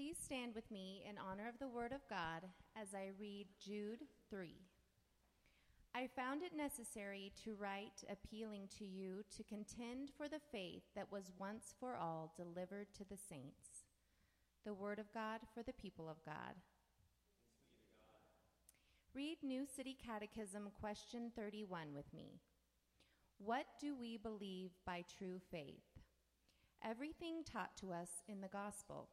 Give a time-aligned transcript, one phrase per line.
[0.00, 3.98] Please stand with me in honor of the Word of God as I read Jude
[4.30, 4.54] 3.
[5.94, 11.12] I found it necessary to write appealing to you to contend for the faith that
[11.12, 13.84] was once for all delivered to the saints.
[14.64, 16.54] The Word of God for the people of God.
[19.12, 22.40] Read New City Catechism, question 31 with me.
[23.36, 25.84] What do we believe by true faith?
[26.82, 29.10] Everything taught to us in the gospel.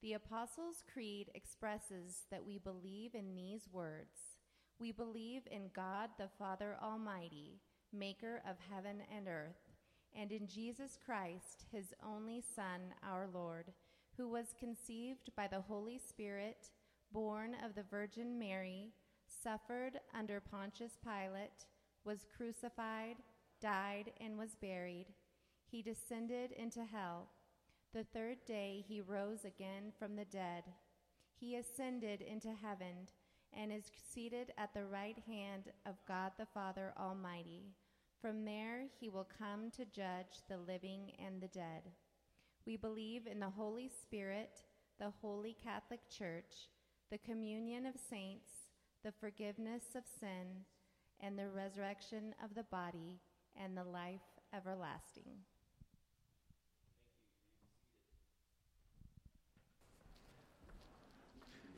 [0.00, 4.36] The Apostles' Creed expresses that we believe in these words
[4.78, 7.60] We believe in God the Father Almighty,
[7.92, 9.72] maker of heaven and earth,
[10.16, 13.72] and in Jesus Christ, his only Son, our Lord,
[14.16, 16.70] who was conceived by the Holy Spirit,
[17.10, 18.92] born of the Virgin Mary,
[19.26, 21.66] suffered under Pontius Pilate,
[22.04, 23.16] was crucified,
[23.60, 25.06] died, and was buried.
[25.66, 27.30] He descended into hell.
[27.94, 30.64] The third day he rose again from the dead.
[31.40, 33.08] He ascended into heaven
[33.56, 37.72] and is seated at the right hand of God the Father Almighty.
[38.20, 41.82] From there he will come to judge the living and the dead.
[42.66, 44.60] We believe in the Holy Spirit,
[44.98, 46.68] the Holy Catholic Church,
[47.10, 48.50] the communion of saints,
[49.02, 50.66] the forgiveness of sin,
[51.20, 53.20] and the resurrection of the body,
[53.56, 54.20] and the life
[54.54, 55.38] everlasting.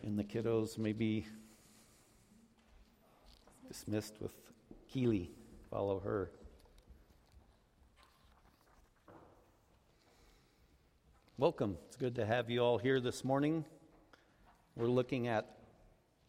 [0.02, 1.26] And the kiddos may be
[3.68, 4.32] dismissed with
[4.88, 5.30] Keely.
[5.70, 6.30] Follow her.
[11.36, 11.76] Welcome.
[11.86, 13.64] It's good to have you all here this morning.
[14.74, 15.58] We're looking at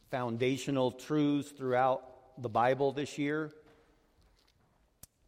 [0.09, 3.51] foundational truths throughout the Bible this year.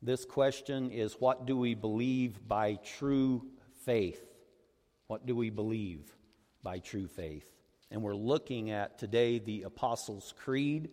[0.01, 3.45] This question is What do we believe by true
[3.85, 4.21] faith?
[5.07, 6.13] What do we believe
[6.61, 7.49] by true faith?
[7.93, 10.89] And we're looking at today the Apostles' Creed,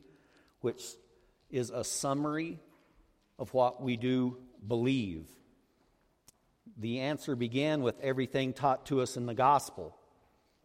[0.61, 0.85] which
[1.49, 2.61] is a summary
[3.39, 4.37] of what we do
[4.69, 5.27] believe.
[6.77, 9.97] The answer began with everything taught to us in the gospel.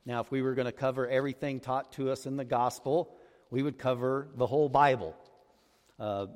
[0.06, 3.16] Now, if we were going to cover everything taught to us in the gospel,
[3.50, 5.16] we would cover the whole Bible.
[5.98, 6.28] Uh,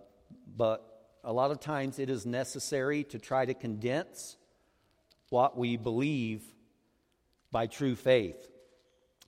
[0.55, 4.37] but a lot of times it is necessary to try to condense
[5.27, 6.41] what we believe
[7.51, 8.49] by true faith.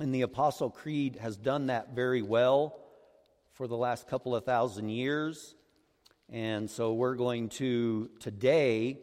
[0.01, 2.79] And the Apostle Creed has done that very well
[3.53, 5.53] for the last couple of thousand years.
[6.28, 8.97] And so we're going to today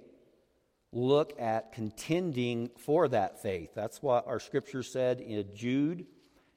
[0.91, 3.71] look at contending for that faith.
[3.77, 6.05] That's what our scripture said in Jude.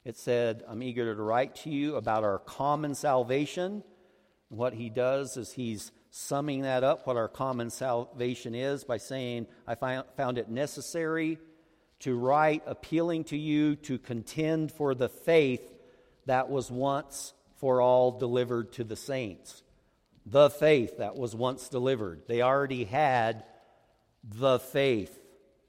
[0.06, 3.84] It said, I'm eager to write to you about our common salvation.
[4.50, 9.46] What he does is he's summing that up, what our common salvation is, by saying,
[9.68, 11.38] I found it necessary
[12.02, 15.62] to write appealing to you to contend for the faith
[16.26, 19.64] that was once for all delivered to the saints.
[20.26, 22.24] The faith that was once delivered.
[22.28, 23.44] They already had
[24.24, 25.18] the faith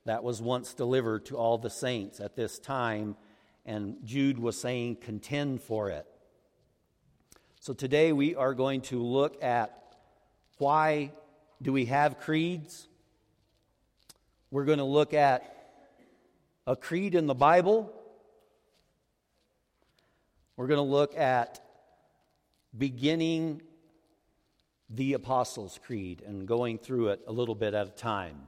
[0.05, 3.17] that was once delivered to all the saints at this time,
[3.65, 6.07] and Jude was saying, contend for it.
[7.61, 9.79] So today we are going to look at
[10.59, 11.13] why
[11.61, 12.89] do we have creeds?
[14.51, 15.62] We're going to look at
[16.67, 17.93] a creed in the Bible.
[20.57, 21.61] We're going to look at
[22.77, 23.63] beginning
[24.89, 28.43] the Apostles' Creed and going through it a little bit at a time.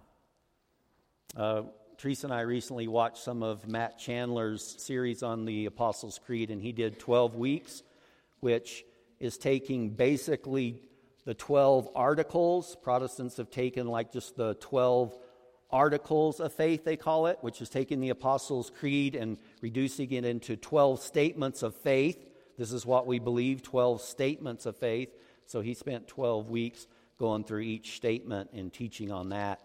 [1.37, 1.63] Uh,
[1.97, 6.63] Teresa and I recently watched some of Matt Chandler's series on the Apostles' Creed, and
[6.63, 7.83] he did 12 weeks,
[8.41, 8.85] which
[9.19, 10.83] is taking basically
[11.25, 12.77] the 12 articles.
[12.83, 15.17] Protestants have taken like just the 12
[15.71, 20.25] articles of faith, they call it, which is taking the Apostles' Creed and reducing it
[20.25, 22.25] into 12 statements of faith.
[22.57, 25.11] This is what we believe 12 statements of faith.
[25.47, 26.87] So he spent 12 weeks
[27.19, 29.61] going through each statement and teaching on that.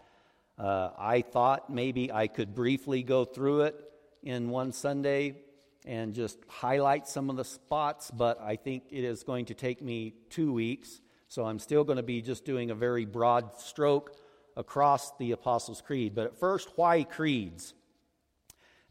[0.57, 3.79] Uh, I thought maybe I could briefly go through it
[4.23, 5.37] in one Sunday
[5.85, 9.81] and just highlight some of the spots, but I think it is going to take
[9.81, 11.01] me two weeks.
[11.29, 14.15] So I'm still going to be just doing a very broad stroke
[14.59, 16.13] across the Apostles' Creed.
[16.13, 17.73] But at first, why creeds?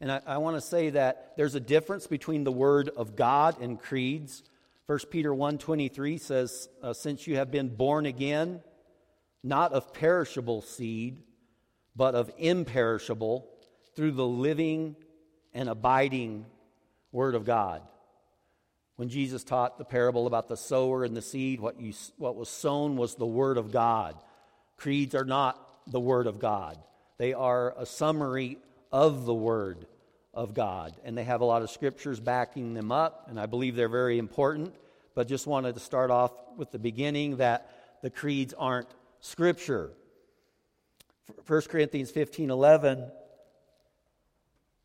[0.01, 3.61] And I, I want to say that there's a difference between the word of God
[3.61, 4.43] and creeds.
[4.87, 8.61] 1 Peter 1.23 says, uh, Since you have been born again,
[9.43, 11.21] not of perishable seed,
[11.95, 13.47] but of imperishable,
[13.95, 14.95] through the living
[15.53, 16.45] and abiding
[17.11, 17.81] Word of God.
[18.95, 22.49] When Jesus taught the parable about the sower and the seed, what, you, what was
[22.49, 24.15] sown was the Word of God.
[24.79, 26.77] Creeds are not the Word of God,
[27.17, 28.57] they are a summary
[28.91, 29.85] of the Word
[30.33, 30.95] of God.
[31.03, 34.17] And they have a lot of scriptures backing them up, and I believe they're very
[34.17, 34.73] important.
[35.15, 37.69] But just wanted to start off with the beginning that
[38.01, 38.87] the creeds aren't
[39.19, 39.91] scripture.
[41.45, 43.11] 1 Corinthians 15 11,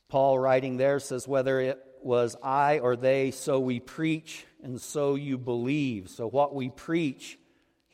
[0.08, 5.14] Paul writing there says, Whether it was I or they, so we preach, and so
[5.14, 6.08] you believe.
[6.08, 7.38] So what we preach,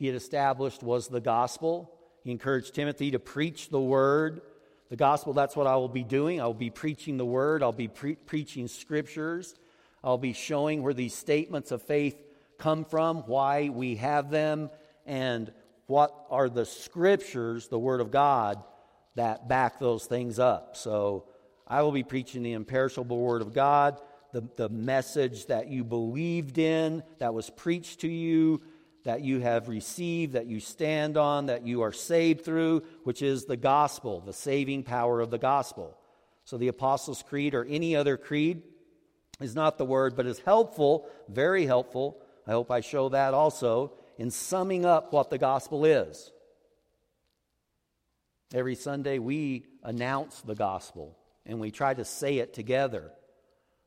[0.01, 1.93] he had established, was the gospel.
[2.23, 4.41] He encouraged Timothy to preach the word.
[4.89, 6.41] The gospel, that's what I will be doing.
[6.41, 9.53] I'll be preaching the word, I'll be pre- preaching scriptures,
[10.03, 12.19] I'll be showing where these statements of faith
[12.57, 14.71] come from, why we have them,
[15.05, 15.53] and
[15.85, 18.63] what are the scriptures, the word of God,
[19.13, 20.77] that back those things up.
[20.77, 21.25] So
[21.67, 24.01] I will be preaching the imperishable word of God,
[24.33, 28.63] the, the message that you believed in, that was preached to you,
[29.03, 33.45] that you have received, that you stand on, that you are saved through, which is
[33.45, 35.97] the gospel, the saving power of the gospel.
[36.45, 38.63] So the Apostles' Creed or any other creed
[39.39, 42.21] is not the word, but is helpful, very helpful.
[42.45, 46.31] I hope I show that also in summing up what the gospel is.
[48.53, 53.11] Every Sunday we announce the gospel and we try to say it together.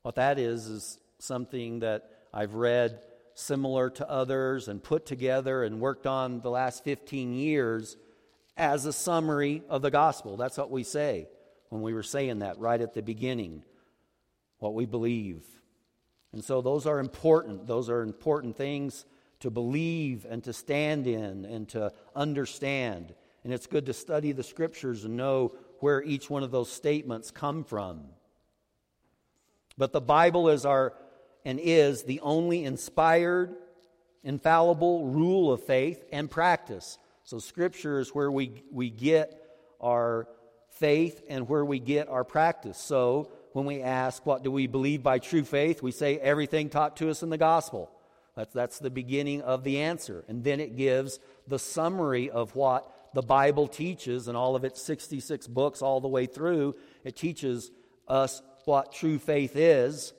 [0.02, 3.00] What that is, is something that I've read
[3.34, 7.96] similar to others and put together and worked on the last 15 years
[8.56, 10.36] as a summary of the gospel.
[10.36, 11.28] That's what we say
[11.68, 13.64] when we were saying that right at the beginning,
[14.58, 15.44] what we believe.
[16.32, 17.66] And so those are important.
[17.66, 19.06] Those are important things
[19.40, 23.14] to believe and to stand in and to understand.
[23.42, 27.30] And it's good to study the scriptures and know where each one of those statements
[27.30, 28.04] come from.
[29.76, 30.94] But the Bible is our
[31.44, 33.54] and is the only inspired,
[34.22, 36.98] infallible rule of faith and practice.
[37.24, 39.40] So, Scripture is where we, we get
[39.80, 40.28] our
[40.78, 42.78] faith and where we get our practice.
[42.78, 45.82] So, when we ask, What do we believe by true faith?
[45.82, 47.90] we say, Everything taught to us in the gospel.
[48.36, 50.24] That's, that's the beginning of the answer.
[50.26, 54.82] And then it gives the summary of what the Bible teaches and all of its
[54.82, 56.74] 66 books, all the way through.
[57.04, 57.70] It teaches
[58.08, 60.12] us what true faith is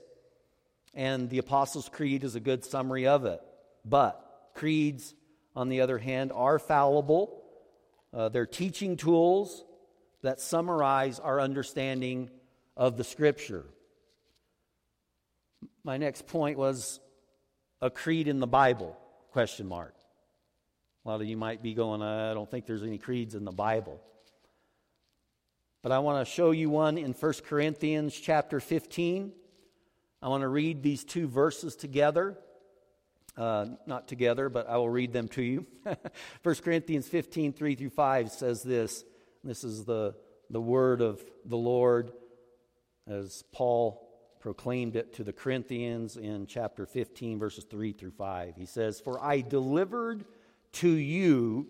[0.95, 3.41] and the Apostles' Creed is a good summary of it.
[3.83, 5.13] But creeds,
[5.55, 7.43] on the other hand, are fallible.
[8.13, 9.63] Uh, they're teaching tools
[10.21, 12.29] that summarize our understanding
[12.77, 13.65] of the Scripture.
[15.83, 16.99] My next point was
[17.81, 18.97] a creed in the Bible?
[19.31, 19.93] Question mark.
[21.05, 23.51] A lot of you might be going, I don't think there's any creeds in the
[23.51, 24.01] Bible.
[25.83, 29.31] But I want to show you one in 1 Corinthians chapter 15.
[30.25, 32.35] I want to read these two verses together.
[33.37, 35.67] Uh, not together, but I will read them to you.
[36.41, 39.05] 1 Corinthians 15, 3 through 5 says this.
[39.43, 40.15] This is the,
[40.49, 42.11] the word of the Lord
[43.05, 44.01] as Paul
[44.39, 48.55] proclaimed it to the Corinthians in chapter 15, verses 3 through 5.
[48.55, 50.25] He says, For I delivered
[50.71, 51.67] to you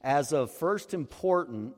[0.00, 1.74] as of first importance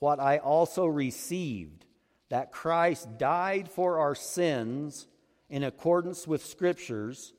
[0.00, 1.86] what I also received
[2.28, 5.06] that Christ died for our sins
[5.48, 7.32] in accordance with Scriptures,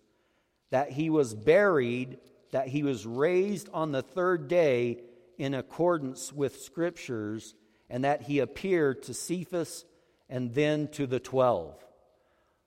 [0.70, 2.20] that he was buried,
[2.52, 5.02] that he was raised on the third day
[5.38, 7.56] in accordance with Scriptures,
[7.90, 9.86] and that he appeared to Cephas
[10.30, 11.76] and then to the twelve.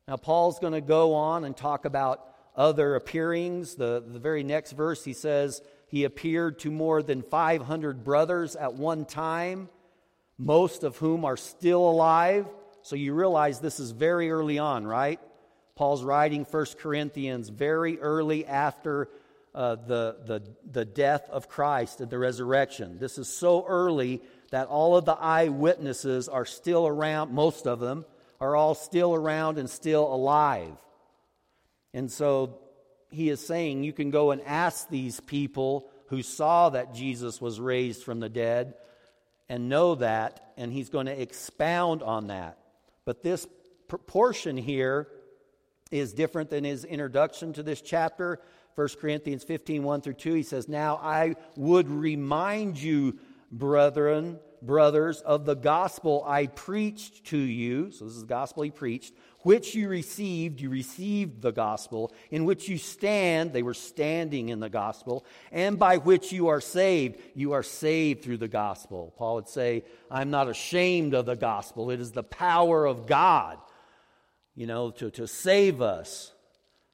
[0.09, 3.77] Now, Paul's going to go on and talk about other appearings.
[3.77, 8.75] The, the very next verse, he says, he appeared to more than 500 brothers at
[8.75, 9.69] one time,
[10.39, 12.47] most of whom are still alive.
[12.83, 15.21] So you realize this is very early on, right?
[15.81, 19.09] Paul's writing 1 Corinthians very early after
[19.55, 22.99] uh, the, the, the death of Christ and the resurrection.
[22.99, 24.21] This is so early
[24.51, 28.05] that all of the eyewitnesses are still around, most of them
[28.43, 30.77] are all still around and still alive.
[31.95, 32.59] And so
[33.09, 37.59] he is saying you can go and ask these people who saw that Jesus was
[37.59, 38.75] raised from the dead
[39.49, 42.59] and know that, and he's going to expound on that.
[43.07, 43.47] But this
[43.89, 45.09] proportion here
[45.91, 48.41] is different than his introduction to this chapter.
[48.77, 53.19] 1 Corinthians 15, 1 through 2, he says, Now I would remind you,
[53.51, 57.91] brethren, brothers, of the gospel I preached to you.
[57.91, 60.61] So this is the gospel he preached, which you received.
[60.61, 63.53] You received the gospel, in which you stand.
[63.53, 67.21] They were standing in the gospel, and by which you are saved.
[67.35, 69.13] You are saved through the gospel.
[69.19, 71.91] Paul would say, I'm not ashamed of the gospel.
[71.91, 73.59] It is the power of God
[74.55, 76.33] you know, to, to save us.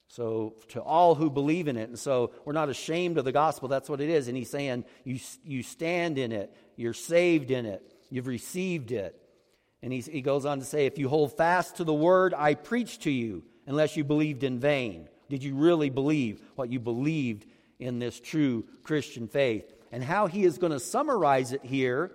[0.08, 1.88] So, to all who believe in it.
[1.88, 3.68] And so, we're not ashamed of the gospel.
[3.68, 4.28] That's what it is.
[4.28, 9.20] And he's saying, you, you stand in it, you're saved in it, you've received it.
[9.82, 12.54] And he, he goes on to say, If you hold fast to the word I
[12.54, 15.08] preach to you, unless you believed in vain.
[15.28, 17.46] Did you really believe what you believed
[17.78, 19.72] in this true Christian faith?
[19.92, 22.12] And how he is going to summarize it here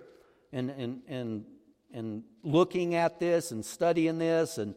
[0.52, 1.44] and, and, and,
[1.92, 4.74] and looking at this and studying this and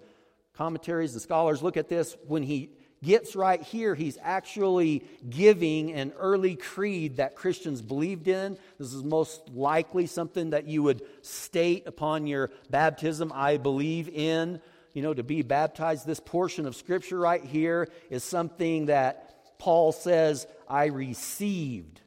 [0.58, 2.72] commentaries and scholars look at this when he
[3.04, 8.58] gets right here, he's actually giving an early creed that Christians believed in.
[8.80, 14.60] This is most likely something that you would state upon your baptism I believe in.
[14.94, 19.92] You know, to be baptized, this portion of Scripture right here is something that Paul
[19.92, 22.02] says, I received.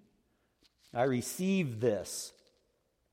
[0.95, 2.33] I received this.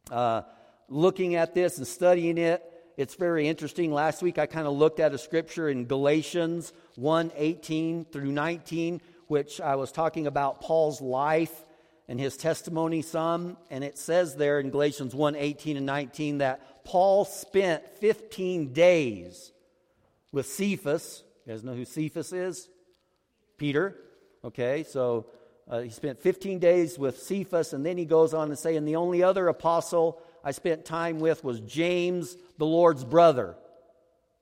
[0.09, 0.43] Uh,
[0.87, 2.63] looking at this and studying it,
[2.97, 3.91] it's very interesting.
[3.91, 9.01] Last week I kind of looked at a scripture in Galatians 1 18 through 19,
[9.27, 11.53] which I was talking about Paul's life
[12.07, 13.57] and his testimony some.
[13.69, 19.51] And it says there in Galatians 1 18 and 19 that Paul spent 15 days
[20.31, 21.23] with Cephas.
[21.45, 22.69] You guys know who Cephas is?
[23.57, 23.95] Peter.
[24.43, 25.25] Okay, so
[25.67, 28.87] uh, he spent 15 days with Cephas, and then he goes on to say, and
[28.87, 33.55] the only other apostle I spent time with was James, the Lord's brother.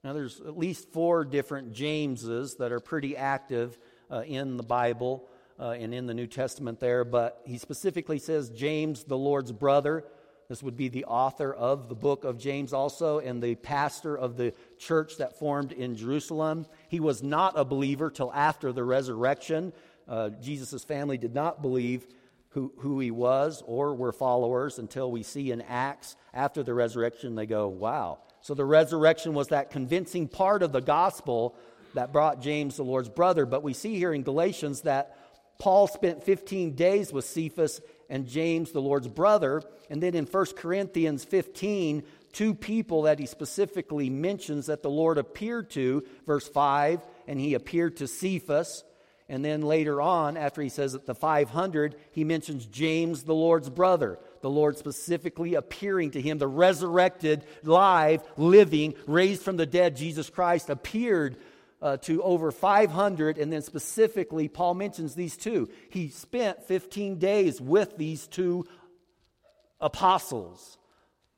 [0.03, 3.77] Now, there's at least four different Jameses that are pretty active
[4.11, 8.49] uh, in the Bible uh, and in the New Testament there, but he specifically says
[8.49, 10.03] James, the Lord's brother.
[10.49, 14.35] This would be the author of the book of James, also, and the pastor of
[14.35, 16.65] the church that formed in Jerusalem.
[16.89, 19.71] He was not a believer till after the resurrection.
[20.05, 22.05] Uh, Jesus' family did not believe
[22.53, 27.35] who, who he was or were followers until we see in Acts after the resurrection,
[27.35, 31.55] they go, wow, so the resurrection was that convincing part of the gospel
[31.93, 33.45] that brought James, the Lord's brother.
[33.45, 35.17] But we see here in Galatians that
[35.59, 37.79] Paul spent 15 days with Cephas
[38.09, 39.63] and James, the Lord's brother.
[39.89, 45.17] And then in 1 Corinthians 15, two people that he specifically mentions that the Lord
[45.17, 48.83] appeared to, verse 5, and he appeared to Cephas.
[49.29, 53.69] And then later on, after he says that the 500, he mentions James, the Lord's
[53.69, 59.95] brother the Lord specifically appearing to him, the resurrected, live, living, raised from the dead
[59.95, 61.37] Jesus Christ appeared
[61.81, 63.37] uh, to over 500.
[63.37, 65.69] And then specifically, Paul mentions these two.
[65.89, 68.65] He spent 15 days with these two
[69.79, 70.77] apostles,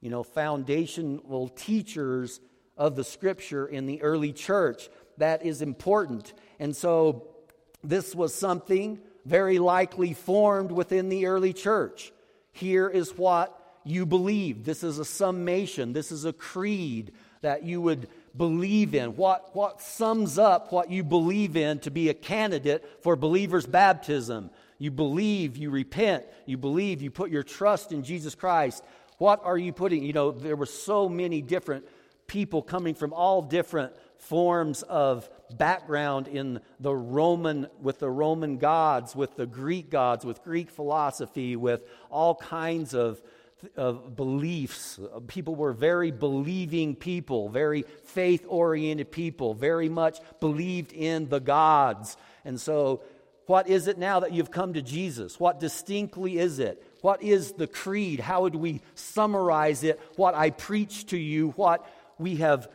[0.01, 2.41] you know, foundational teachers
[2.75, 4.89] of the scripture in the early church.
[5.19, 6.33] That is important.
[6.57, 7.34] And so
[7.89, 12.11] this was something very likely formed within the early church.
[12.51, 14.65] Here is what you believe.
[14.65, 15.93] This is a summation.
[15.93, 19.15] This is a creed that you would believe in.
[19.15, 24.49] What, what sums up what you believe in to be a candidate for believer's baptism?
[24.77, 28.83] You believe, you repent, you believe, you put your trust in Jesus Christ.
[29.17, 30.03] What are you putting?
[30.03, 31.85] You know, there were so many different
[32.27, 33.93] people coming from all different
[34.25, 40.43] forms of background in the Roman, with the Roman gods, with the Greek gods, with
[40.43, 43.21] Greek philosophy, with all kinds of,
[43.75, 44.99] of beliefs.
[45.27, 52.17] People were very believing people, very faith oriented people, very much believed in the gods.
[52.43, 53.01] And so,
[53.45, 55.39] what is it now that you've come to Jesus?
[55.39, 56.83] What distinctly is it?
[57.01, 58.19] What is the creed?
[58.19, 60.01] How would we summarize it?
[60.15, 62.67] What I preach to you, what we have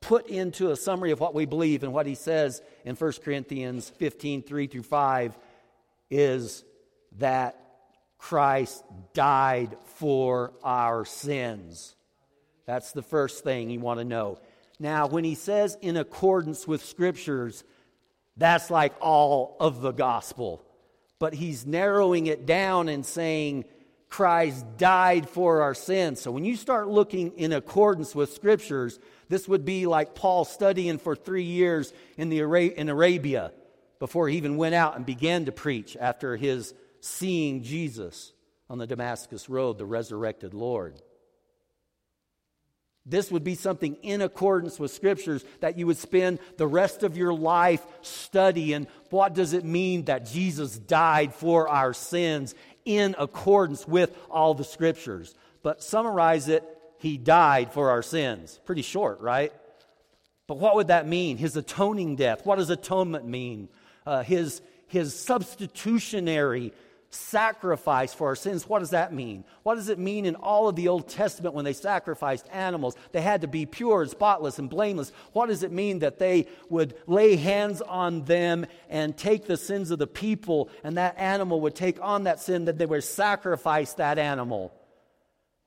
[0.00, 3.88] put into a summary of what we believe and what he says in 1 Corinthians
[3.90, 5.38] 15 3 through 5
[6.10, 6.64] is
[7.18, 7.56] that
[8.18, 11.94] Christ died for our sins.
[12.66, 14.38] That's the first thing you want to know.
[14.78, 17.64] Now, when he says in accordance with scriptures,
[18.36, 20.62] that's like all of the gospel.
[21.18, 23.64] But he's narrowing it down and saying,
[24.10, 26.20] Christ died for our sins.
[26.20, 28.98] So when you start looking in accordance with scriptures,
[29.28, 33.52] this would be like Paul studying for three years in, the, in Arabia
[34.00, 38.32] before he even went out and began to preach after his seeing Jesus
[38.68, 41.00] on the Damascus Road, the resurrected Lord.
[43.06, 47.16] This would be something in accordance with scriptures that you would spend the rest of
[47.16, 48.86] your life studying.
[49.08, 54.64] What does it mean that Jesus died for our sins in accordance with all the
[54.64, 55.34] scriptures?
[55.62, 56.64] But summarize it
[57.00, 58.60] he died for our sins.
[58.66, 59.52] Pretty short, right?
[60.46, 61.38] But what would that mean?
[61.38, 62.44] His atoning death.
[62.44, 63.70] What does atonement mean?
[64.04, 66.74] Uh, his, his substitutionary
[67.10, 68.68] sacrifice for our sins.
[68.68, 69.44] What does that mean?
[69.64, 72.96] What does it mean in all of the Old Testament when they sacrificed animals?
[73.12, 75.12] They had to be pure and spotless and blameless.
[75.32, 79.90] What does it mean that they would lay hands on them and take the sins
[79.90, 83.92] of the people, and that animal would take on that sin, that they would sacrifice
[83.94, 84.72] that animal?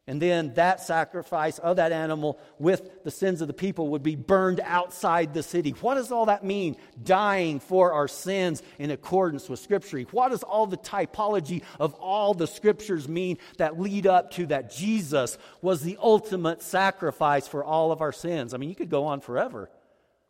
[0.05, 4.17] And then that sacrifice of that animal with the sins of the people would be
[4.17, 5.71] burned outside the city.
[5.79, 6.75] What does all that mean?
[7.01, 10.01] Dying for our sins in accordance with Scripture.
[10.11, 14.71] What does all the typology of all the Scriptures mean that lead up to that
[14.75, 18.53] Jesus was the ultimate sacrifice for all of our sins?
[18.53, 19.69] I mean, you could go on forever,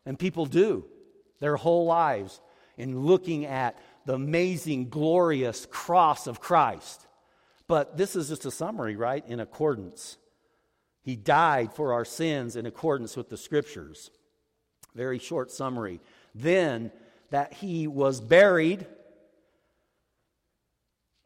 [0.05, 0.85] and people do
[1.39, 2.39] their whole lives
[2.77, 7.07] in looking at the amazing, glorious cross of Christ.
[7.67, 9.23] But this is just a summary, right?
[9.27, 10.17] In accordance.
[11.01, 14.11] He died for our sins in accordance with the scriptures.
[14.95, 15.99] Very short summary.
[16.35, 16.91] Then,
[17.29, 18.85] that he was buried.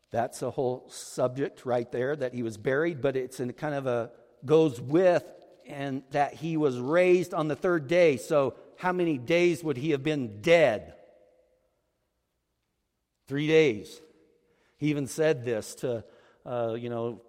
[0.09, 3.87] That's a whole subject right there, that he was buried, but it's in kind of
[3.87, 4.11] a
[4.45, 5.23] goes with,
[5.67, 8.17] and that he was raised on the third day.
[8.17, 10.93] So, how many days would he have been dead?
[13.27, 13.99] Three days.
[14.77, 16.05] He even said this to
[16.47, 17.21] uh, you know,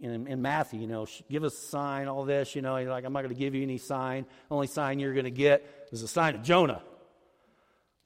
[0.00, 3.04] in, in, Matthew, you know, give us a sign, all this, you know, he's like,
[3.04, 4.26] I'm not going to give you any sign.
[4.48, 6.82] The only sign you're going to get is a sign of Jonah.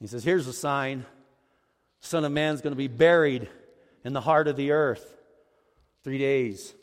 [0.01, 1.05] He says, Here's a sign
[2.01, 3.49] Son of Man's going to be buried
[4.05, 5.15] in the heart of the earth
[6.03, 6.75] three days,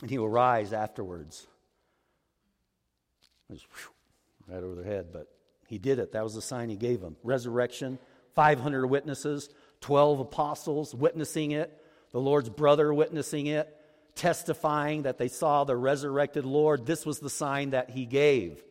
[0.00, 1.46] and he will rise afterwards.
[3.48, 5.26] Was whew, right over their head, but
[5.66, 6.12] he did it.
[6.12, 7.16] That was the sign he gave them.
[7.22, 7.98] Resurrection,
[8.34, 9.50] 500 witnesses,
[9.80, 11.79] 12 apostles witnessing it
[12.12, 13.74] the Lord's brother witnessing it,
[14.14, 16.86] testifying that they saw the resurrected Lord.
[16.86, 18.62] This was the sign that he gave.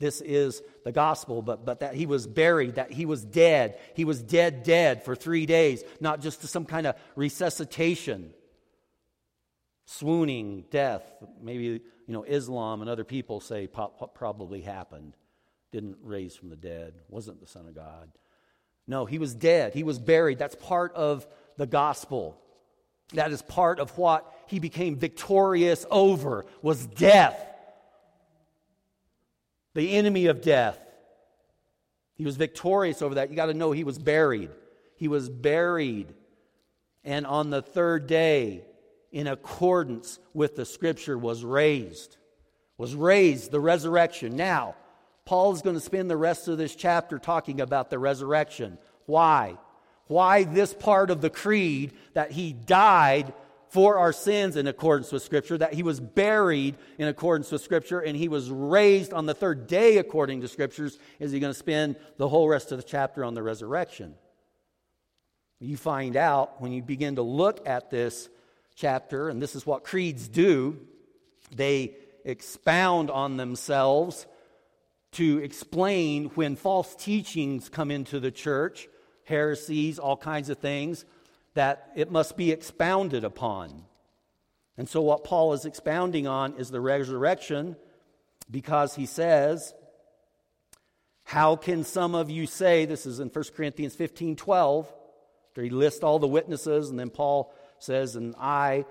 [0.00, 3.78] This is the gospel, but, but that he was buried, that he was dead.
[3.94, 8.32] He was dead, dead for three days, not just to some kind of resuscitation,
[9.86, 11.02] swooning, death.
[11.42, 15.16] Maybe, you know, Islam and other people say probably happened.
[15.72, 18.08] Didn't raise from the dead, wasn't the Son of God.
[18.86, 19.74] No, he was dead.
[19.74, 20.38] He was buried.
[20.38, 21.26] That's part of
[21.56, 22.40] the gospel.
[23.14, 27.38] That is part of what he became victorious over was death.
[29.74, 30.78] The enemy of death.
[32.14, 33.30] He was victorious over that.
[33.30, 34.50] You got to know he was buried.
[34.96, 36.12] He was buried.
[37.04, 38.64] And on the third day,
[39.12, 42.16] in accordance with the scripture, was raised.
[42.76, 44.36] Was raised, the resurrection.
[44.36, 44.74] Now,
[45.24, 48.78] Paul is going to spend the rest of this chapter talking about the resurrection.
[49.06, 49.56] Why?
[50.08, 53.32] Why this part of the creed that he died
[53.68, 58.00] for our sins in accordance with Scripture, that he was buried in accordance with Scripture,
[58.00, 61.58] and he was raised on the third day according to Scriptures, is he going to
[61.58, 64.14] spend the whole rest of the chapter on the resurrection?
[65.60, 68.28] You find out when you begin to look at this
[68.74, 70.78] chapter, and this is what creeds do,
[71.54, 71.94] they
[72.24, 74.26] expound on themselves
[75.12, 78.88] to explain when false teachings come into the church
[79.28, 81.04] heresies, all kinds of things,
[81.54, 83.84] that it must be expounded upon.
[84.76, 87.76] And so, what Paul is expounding on is the resurrection
[88.50, 89.74] because he says,
[91.24, 94.92] How can some of you say, this is in 1 Corinthians 15 12,
[95.50, 98.84] after he lists all the witnesses, and then Paul says, And I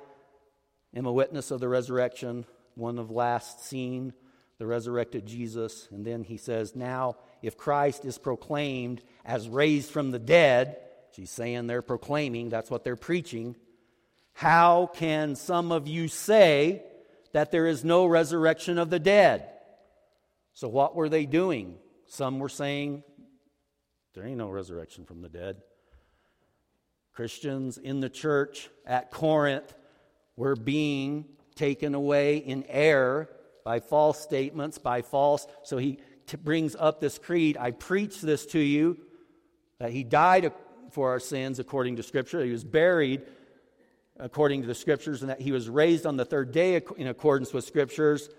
[0.93, 2.45] am a witness of the resurrection,
[2.75, 4.13] one of last seen,
[4.57, 5.87] the resurrected Jesus.
[5.91, 10.77] And then he says, Now, if Christ is proclaimed as raised from the dead,
[11.11, 13.57] she's saying they're proclaiming, that's what they're preaching,
[14.31, 16.81] how can some of you say
[17.33, 19.49] that there is no resurrection of the dead?
[20.53, 21.75] So, what were they doing?
[22.07, 23.03] Some were saying,
[24.13, 25.57] there ain't no resurrection from the dead.
[27.13, 29.73] Christians in the church at Corinth
[30.37, 33.29] were being taken away in error
[33.65, 35.45] by false statements, by false.
[35.63, 38.97] So he t- brings up this creed I preach this to you
[39.79, 40.51] that he died
[40.91, 43.21] for our sins according to Scripture, he was buried
[44.19, 47.53] according to the Scriptures, and that he was raised on the third day in accordance
[47.53, 48.29] with Scriptures.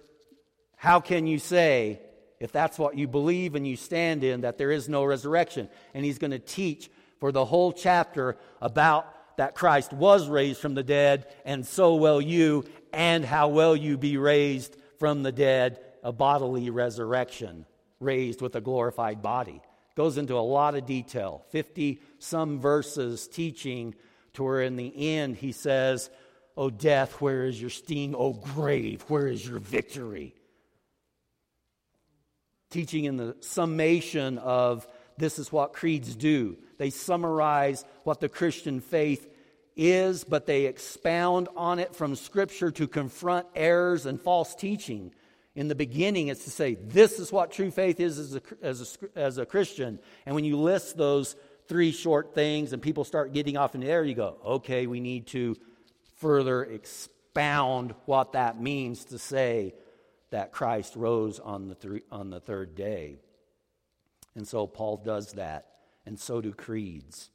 [0.77, 2.01] How can you say,
[2.41, 5.69] if that's what you believe and you stand in, that there is no resurrection?
[5.95, 10.75] And he's going to teach for the whole chapter about that Christ was raised from
[10.75, 15.79] the dead, and so will you, and how will you be raised from the dead,
[16.03, 17.67] a bodily resurrection
[18.01, 19.61] raised with a glorified body.
[19.99, 23.97] Goes into a lot of detail, 50 some verses teaching
[24.35, 26.09] to where in the end he says,
[26.57, 28.15] O death, where is your sting?
[28.15, 30.37] O grave, where is your victory?
[32.71, 36.59] Teaching in the summation of this is what creeds do.
[36.77, 39.29] They summarize what the Christian faith
[39.75, 45.11] is, but they expound on it from Scripture to confront errors and false teaching
[45.59, 48.97] in the beginning, it's to say, this is what true faith is as a, as
[49.03, 49.99] a, as a Christian.
[50.25, 51.35] And when you list those
[51.67, 55.01] three short things and people start getting off in the air, you go, okay, we
[55.01, 55.57] need to
[56.19, 59.75] further expound what that means to say
[60.31, 63.17] that Christ rose on the, th- on the third day.
[64.37, 65.67] And so Paul does that,
[66.07, 67.31] and so do creeds.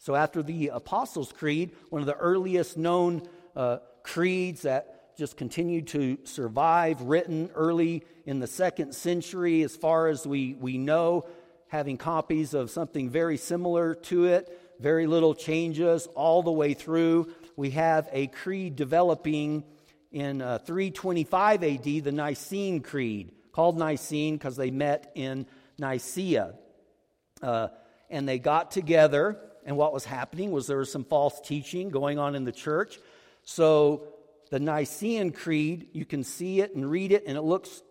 [0.00, 5.88] So, after the Apostles' Creed, one of the earliest known uh, creeds that just continued
[5.88, 11.26] to survive, written early in the second century, as far as we, we know,
[11.66, 17.28] having copies of something very similar to it, very little changes all the way through.
[17.56, 19.64] We have a creed developing
[20.12, 25.46] in uh, 325 AD, the Nicene Creed, called Nicene because they met in
[25.80, 26.54] Nicaea.
[27.42, 27.68] Uh,
[28.08, 32.20] and they got together, and what was happening was there was some false teaching going
[32.20, 33.00] on in the church.
[33.42, 34.06] So
[34.50, 37.82] the Nicene Creed, you can see it and read it, and it looks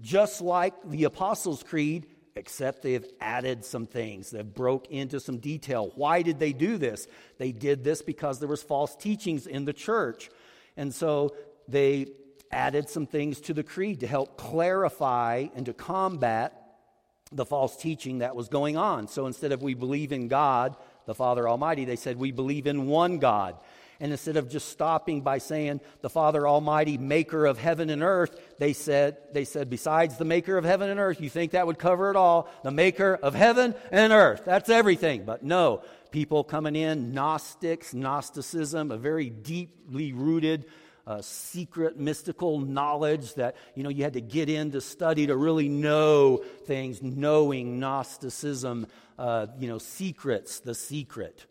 [0.00, 4.30] just like the Apostles' Creed, except they have added some things.
[4.30, 5.92] They've broke into some detail.
[5.94, 7.08] Why did they do this?
[7.38, 10.30] They did this because there was false teachings in the church.
[10.76, 11.34] And so
[11.66, 12.08] they
[12.50, 16.62] added some things to the creed to help clarify and to combat
[17.32, 19.08] the false teaching that was going on.
[19.08, 20.76] So instead of we believe in God,
[21.06, 23.56] the Father Almighty, they said we believe in one God.
[24.00, 28.38] And instead of just stopping by saying the Father Almighty, maker of heaven and earth,
[28.58, 31.78] they said, they said, besides the maker of heaven and earth, you think that would
[31.78, 32.50] cover it all?
[32.62, 34.42] The maker of heaven and earth.
[34.44, 35.24] That's everything.
[35.24, 40.66] But no, people coming in, Gnostics, Gnosticism, a very deeply rooted
[41.06, 45.36] uh, secret mystical knowledge that you know you had to get in to study to
[45.36, 51.46] really know things knowing gnosticism uh, you know secrets the secret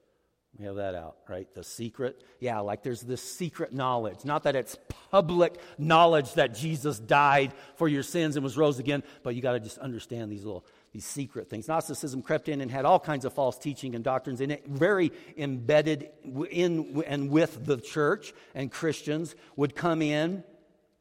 [0.58, 4.56] we have that out right the secret yeah like there's this secret knowledge not that
[4.56, 4.78] it's
[5.10, 9.54] public knowledge that jesus died for your sins and was rose again but you got
[9.54, 10.65] to just understand these little
[10.96, 11.68] these secret things.
[11.68, 15.12] Gnosticism crept in and had all kinds of false teaching and doctrines in it, very
[15.36, 16.10] embedded
[16.50, 20.41] in and with the church, and Christians would come in.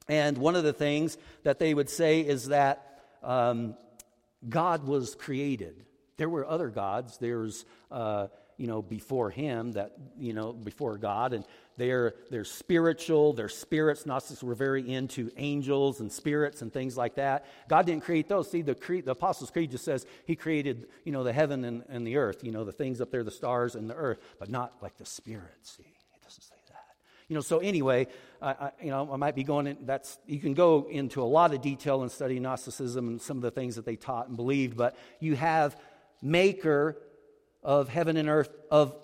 [0.09, 3.77] And one of the things that they would say is that um,
[4.49, 5.85] God was created.
[6.17, 7.19] There were other gods.
[7.19, 11.33] There's, uh, you know, before him, that, you know, before God.
[11.33, 11.45] And
[11.77, 14.07] they're, they're spiritual, they're spirits.
[14.07, 17.47] Gnostics were very into angels and spirits and things like that.
[17.69, 18.51] God didn't create those.
[18.51, 22.07] See, the, the Apostles' Creed just says he created, you know, the heaven and, and
[22.07, 24.75] the earth, you know, the things up there, the stars and the earth, but not
[24.81, 25.77] like the spirits.
[25.77, 26.85] See, it doesn't say that.
[27.27, 28.07] You know, so anyway,
[28.41, 31.25] I, I, you know, I might be going in, that's, you can go into a
[31.25, 34.37] lot of detail and study Gnosticism and some of the things that they taught and
[34.37, 35.77] believed, but you have
[36.23, 36.97] maker
[37.65, 38.97] of heaven and earth, of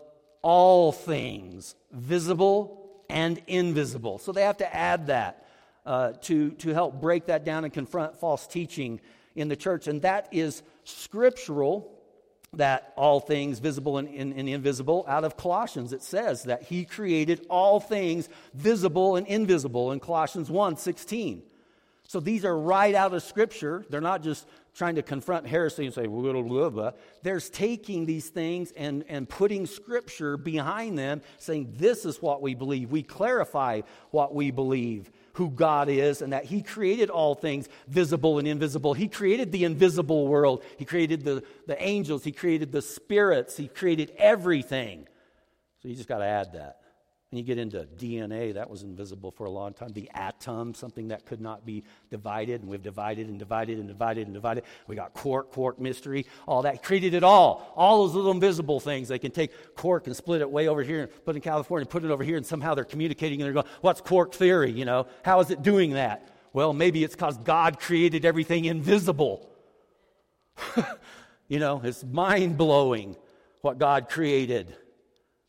[0.43, 4.19] all things, visible and invisible.
[4.19, 5.47] So they have to add that
[5.85, 9.01] uh, to, to help break that down and confront false teaching
[9.35, 9.89] in the church.
[9.89, 11.91] And that is scriptural,
[12.55, 15.05] that all things visible and, and, and, invisible.
[15.09, 20.51] Out of Colossians, it says that he created all things visible and invisible in Colossians
[20.51, 21.43] 1 16.
[22.09, 23.85] So these are right out of Scripture.
[23.89, 26.91] They're not just trying to confront heresy and say, blah, blah, blah.
[27.23, 32.55] There's taking these things and, and putting Scripture behind them, saying, this is what we
[32.55, 32.91] believe.
[32.91, 38.39] We clarify what we believe, who God is, and that He created all things visible
[38.39, 38.95] and invisible.
[38.95, 43.69] He created the invisible world, He created the, the angels, He created the spirits, He
[43.69, 45.07] created everything.
[45.83, 46.80] So you just got to add that.
[47.31, 49.91] And you get into DNA, that was invisible for a long time.
[49.93, 54.27] The atom, something that could not be divided, and we've divided and divided and divided
[54.27, 54.65] and divided.
[54.89, 56.83] We got quark, quark mystery, all that.
[56.83, 57.73] created it all.
[57.77, 59.07] All those little invisible things.
[59.07, 61.83] They can take quark and split it way over here and put it in California
[61.83, 64.73] and put it over here, and somehow they're communicating and they're going, What's quark theory?
[64.73, 66.29] You know, how is it doing that?
[66.53, 69.49] Well, maybe it's because God created everything invisible.
[71.49, 73.15] you know, it's mind blowing
[73.61, 74.75] what God created.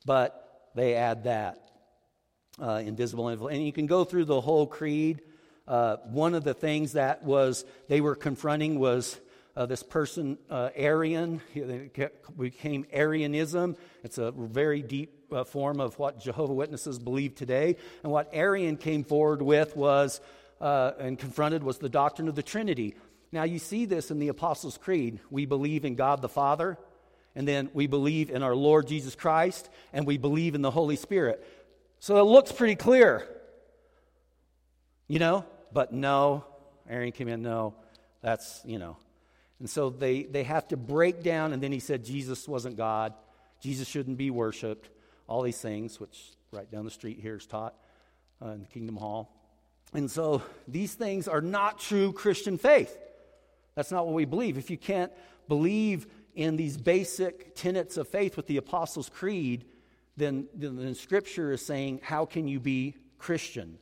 [0.05, 1.60] But they add that
[2.59, 5.21] uh, invisible And you can go through the whole creed.
[5.67, 9.19] Uh, one of the things that was they were confronting was
[9.55, 11.41] uh, this person, uh, Arian.
[12.37, 13.75] Became Arianism.
[14.03, 17.77] It's a very deep uh, form of what Jehovah Witnesses believe today.
[18.03, 20.21] And what Arian came forward with was
[20.59, 22.95] uh, and confronted was the doctrine of the Trinity.
[23.31, 25.19] Now you see this in the Apostles' Creed.
[25.29, 26.77] We believe in God the Father,
[27.35, 30.97] and then we believe in our Lord Jesus Christ, and we believe in the Holy
[30.97, 31.45] Spirit.
[32.01, 33.27] So it looks pretty clear.
[35.07, 35.45] You know?
[35.71, 36.43] But no,
[36.89, 37.75] Aaron came in, no,
[38.21, 38.97] that's, you know.
[39.59, 43.13] And so they, they have to break down, and then he said Jesus wasn't God.
[43.61, 44.89] Jesus shouldn't be worshiped.
[45.27, 47.75] All these things, which right down the street here is taught
[48.43, 49.31] uh, in the Kingdom Hall.
[49.93, 52.97] And so these things are not true Christian faith.
[53.75, 54.57] That's not what we believe.
[54.57, 55.11] If you can't
[55.47, 59.65] believe in these basic tenets of faith with the Apostles' Creed,
[60.17, 63.77] then, then Scripture is saying, how can you be Christian.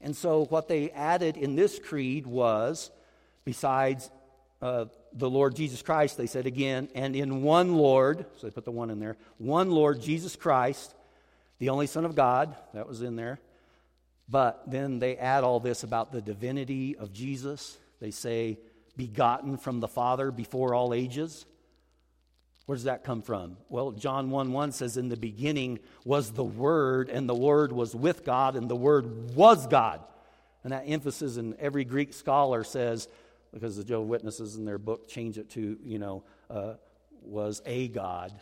[0.00, 2.90] And so, what they added in this creed was,
[3.44, 4.10] besides
[4.62, 8.64] uh, the Lord Jesus Christ, they said again, and in one Lord, so they put
[8.64, 10.94] the one in there, one Lord Jesus Christ,
[11.58, 13.40] the only Son of God, that was in there.
[14.28, 17.76] But then they add all this about the divinity of Jesus.
[18.00, 18.58] They say,
[18.96, 21.46] begotten from the Father before all ages.
[22.68, 23.56] Where does that come from?
[23.70, 27.96] Well, John 1 1 says, In the beginning was the Word, and the Word was
[27.96, 30.02] with God, and the Word was God.
[30.62, 33.08] And that emphasis in every Greek scholar says,
[33.54, 36.74] because the Jehovah's Witnesses in their book change it to, you know, uh,
[37.22, 38.38] was a God.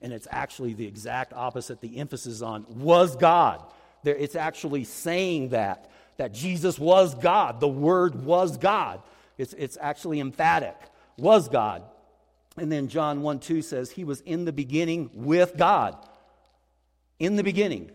[0.00, 1.82] And it's actually the exact opposite.
[1.82, 3.62] The emphasis on was God.
[4.02, 7.60] There, it's actually saying that, that Jesus was God.
[7.60, 9.02] The Word was God.
[9.36, 10.74] It's, it's actually emphatic.
[11.18, 11.82] Was God.
[12.60, 15.96] And then John 1 2 says, He was in the beginning with God.
[17.18, 17.90] In the beginning.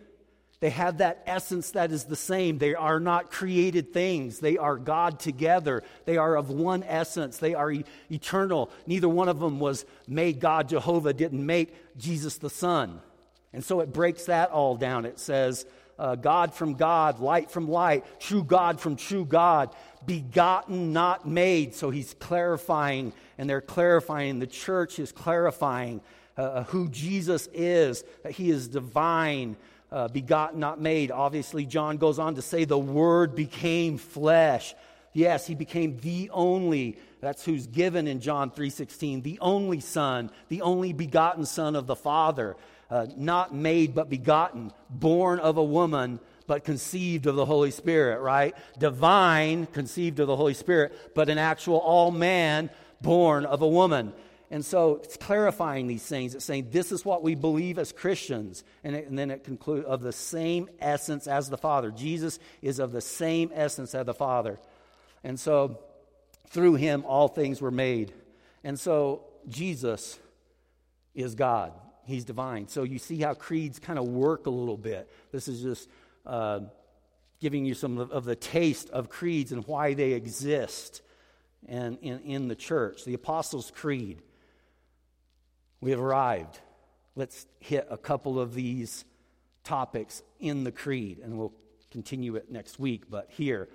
[0.63, 2.58] They have that essence that is the same.
[2.58, 4.39] They are not created things.
[4.39, 5.84] They are God together.
[6.06, 7.38] They are of one essence.
[7.38, 8.71] They are e- eternal.
[8.88, 10.69] Neither one of them was made God.
[10.69, 13.02] Jehovah didn't make Jesus the Son.
[13.52, 15.04] And so it breaks that all down.
[15.06, 15.65] It says,
[15.98, 19.76] uh, God from God, light from light, true God from true God,
[20.06, 21.76] begotten, not made.
[21.76, 24.40] So he's clarifying, and they're clarifying.
[24.40, 26.02] The church is clarifying
[26.38, 29.56] uh, uh who Jesus is, that he is divine
[29.92, 31.12] uh, begotten, not made.
[31.12, 34.74] Obviously, John goes on to say the Word became flesh.
[35.14, 36.98] Yes, he became the only.
[37.22, 41.96] That's who's given in John 3:16, the only Son, the only begotten Son of the
[41.96, 42.58] Father,
[42.89, 48.19] uh, not made but begotten, born of a woman but conceived of the Holy Spirit,
[48.19, 48.56] right?
[48.78, 52.69] Divine, conceived of the Holy Spirit, but an actual all man
[53.02, 54.13] born of a woman.
[54.52, 56.36] And so it's clarifying these things.
[56.36, 58.63] It's saying this is what we believe as Christians.
[58.84, 61.89] And, it, and then it concludes of the same essence as the Father.
[61.89, 64.60] Jesus is of the same essence as the Father.
[65.24, 65.80] And so
[66.50, 68.13] through him, all things were made.
[68.63, 70.19] And so Jesus
[71.15, 71.74] is God.
[72.06, 72.68] He's divine.
[72.68, 75.10] So you see how creeds kind of work a little bit.
[75.32, 75.89] This is just
[76.26, 76.62] uh,
[77.39, 81.02] giving you some of, the taste of creeds and why they exist
[81.68, 83.06] and in, in the church.
[83.06, 84.22] The Apostles' Creed
[85.84, 86.60] we have arrived.
[87.16, 89.04] Let's hit a couple of these
[89.66, 91.54] topics in the creed, and we'll
[91.92, 93.04] continue it next week.
[93.10, 93.68] But here,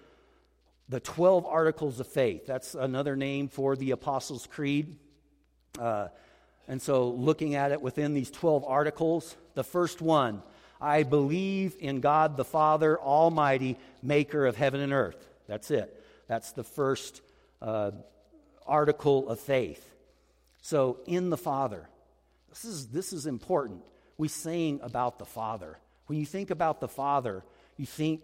[0.88, 2.46] the 12 articles of faith.
[2.46, 4.96] That's another name for the Apostles' Creed.
[5.78, 6.08] Uh,
[6.68, 10.42] and so, looking at it within these 12 articles, the first one
[10.80, 15.26] I believe in God the Father Almighty, maker of heaven and earth.
[15.48, 16.04] That's it.
[16.28, 17.22] That's the first
[17.62, 17.92] uh,
[18.66, 19.84] article of faith.
[20.60, 21.88] So, in the Father.
[22.50, 23.82] This is, this is important.
[24.18, 25.78] We sing about the Father.
[26.06, 27.44] When you think about the Father,
[27.76, 28.22] you think,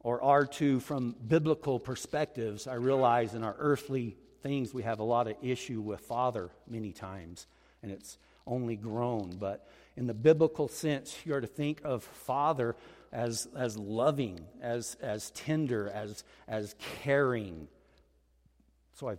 [0.00, 5.04] or are to, from biblical perspectives, I realize in our earthly things we have a
[5.04, 7.46] lot of issue with Father many times,
[7.82, 9.36] and it's only grown.
[9.38, 12.76] But in the biblical sense, you are to think of Father
[13.12, 17.68] as, as loving, as, as tender, as, as caring.
[18.94, 19.16] So I,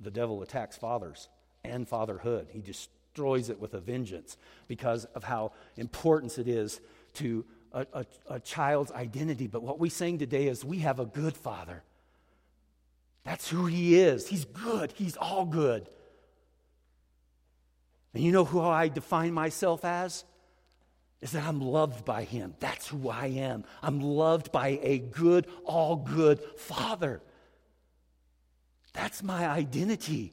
[0.00, 1.28] the devil attacks fathers
[1.64, 2.48] and fatherhood.
[2.50, 4.36] He destroys it with a vengeance
[4.68, 6.80] because of how important it is
[7.14, 9.46] to a, a, a, child's identity.
[9.46, 11.82] But what we sing today is we have a good father.
[13.24, 14.28] That's who he is.
[14.28, 15.88] He's good, he's all good.
[18.14, 20.24] And you know who I define myself as?
[21.20, 22.54] Is that I'm loved by him.
[22.58, 23.64] That's who I am.
[23.80, 27.22] I'm loved by a good, all good father.
[28.92, 30.32] That's my identity.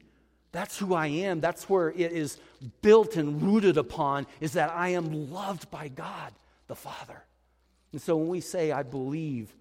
[0.52, 1.40] That's who I am.
[1.40, 2.38] That's where it is
[2.82, 6.32] built and rooted upon, is that I am loved by God
[6.66, 7.24] the Father.
[7.92, 9.54] And so when we say, I believe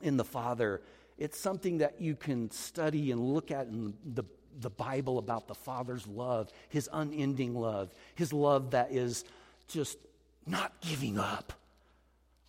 [0.00, 0.80] in the Father,
[1.18, 4.24] it's something that you can study and look at in the,
[4.60, 9.24] the Bible about the Father's love, his unending love, his love that is
[9.66, 9.98] just
[10.46, 11.52] not giving up,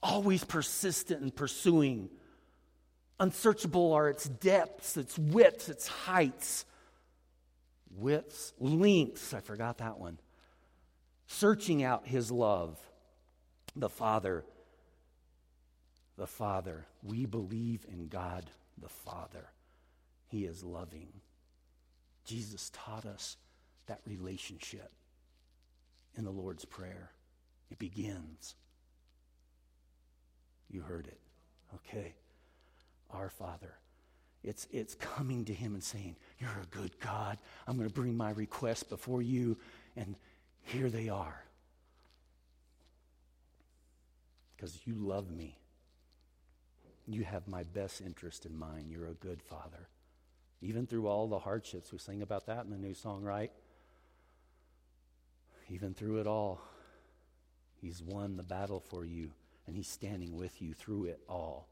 [0.01, 2.09] always persistent and pursuing.
[3.19, 6.65] Unsearchable are its depths, its widths, its heights
[7.97, 9.33] widths, lengths.
[9.33, 10.19] I forgot that one.
[11.27, 12.77] Searching out his love.
[13.75, 14.43] The Father.
[16.17, 16.85] The Father.
[17.03, 18.49] We believe in God
[18.81, 19.49] the Father.
[20.27, 21.09] He is loving.
[22.25, 23.37] Jesus taught us
[23.87, 24.91] that relationship
[26.15, 27.11] in the Lord's Prayer.
[27.71, 28.55] It begins.
[30.69, 31.19] You heard it.
[31.75, 32.13] Okay.
[33.11, 33.75] Our Father
[34.41, 37.37] it's, it's coming to him and saying, You're a good God.
[37.67, 39.57] I'm going to bring my requests before you,
[39.97, 40.15] and
[40.63, 41.43] here they are.
[44.59, 45.58] because you love me.
[47.09, 48.91] You have my best interest in mind.
[48.91, 49.87] You're a good father.
[50.61, 53.51] Even through all the hardships, we sing about that in the new song, right?
[55.69, 56.61] Even through it all,
[57.81, 59.31] He's won the battle for you,
[59.65, 61.67] and He's standing with you through it all.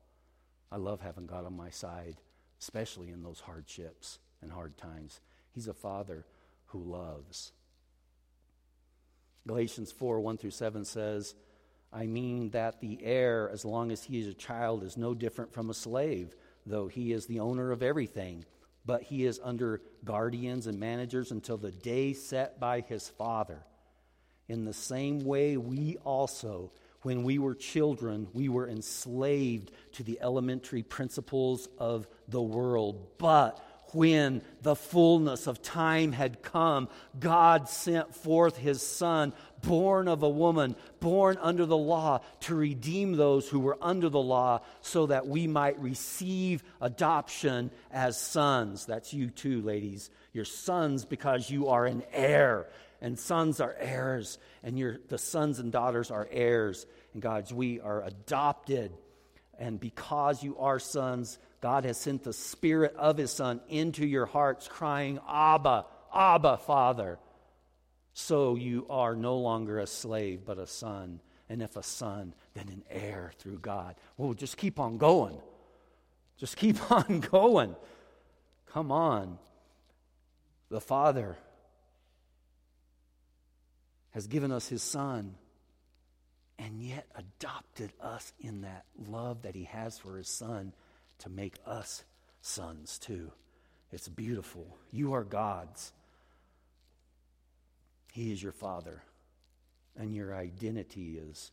[0.72, 2.16] I love having God on my side,
[2.60, 5.20] especially in those hardships and hard times.
[5.54, 6.26] He's a father
[6.68, 7.52] who loves.
[9.46, 11.36] Galatians 4 1 through 7 says,
[11.92, 15.54] I mean that the heir, as long as he is a child, is no different
[15.54, 18.46] from a slave, though he is the owner of everything.
[18.86, 23.64] But he is under guardians and managers until the day set by his father.
[24.48, 26.72] In the same way, we also,
[27.02, 33.18] when we were children, we were enslaved to the elementary principles of the world.
[33.18, 33.62] But
[33.94, 40.30] when the fullness of time had come, God sent forth his Son, born of a
[40.30, 45.28] woman, born under the law, to redeem those who were under the law, so that
[45.28, 48.86] we might receive adoption as sons.
[48.86, 50.10] That's you too, ladies.
[50.34, 52.68] You're sons because you are an heir,
[53.02, 56.86] and sons are heirs, and you the sons and daughters are heirs.
[57.14, 58.92] And God's, we are adopted.
[59.60, 64.26] And because you are sons, God has sent the Spirit of His Son into your
[64.26, 67.20] hearts, crying, Abba, Abba, Father.
[68.14, 71.20] So you are no longer a slave, but a son.
[71.50, 73.96] And if a son, then an heir through God.
[74.18, 75.38] Well, just keep on going.
[76.38, 77.76] Just keep on going.
[78.68, 79.38] Come on.
[80.70, 81.38] The Father
[84.12, 85.36] has given us His Son
[86.60, 90.74] and yet adopted us in that love that He has for His Son
[91.20, 92.04] to make us
[92.42, 93.32] sons too.
[93.92, 94.78] It's beautiful.
[94.92, 95.92] You are God's.
[98.12, 99.02] He is your Father.
[99.98, 101.52] And your identity is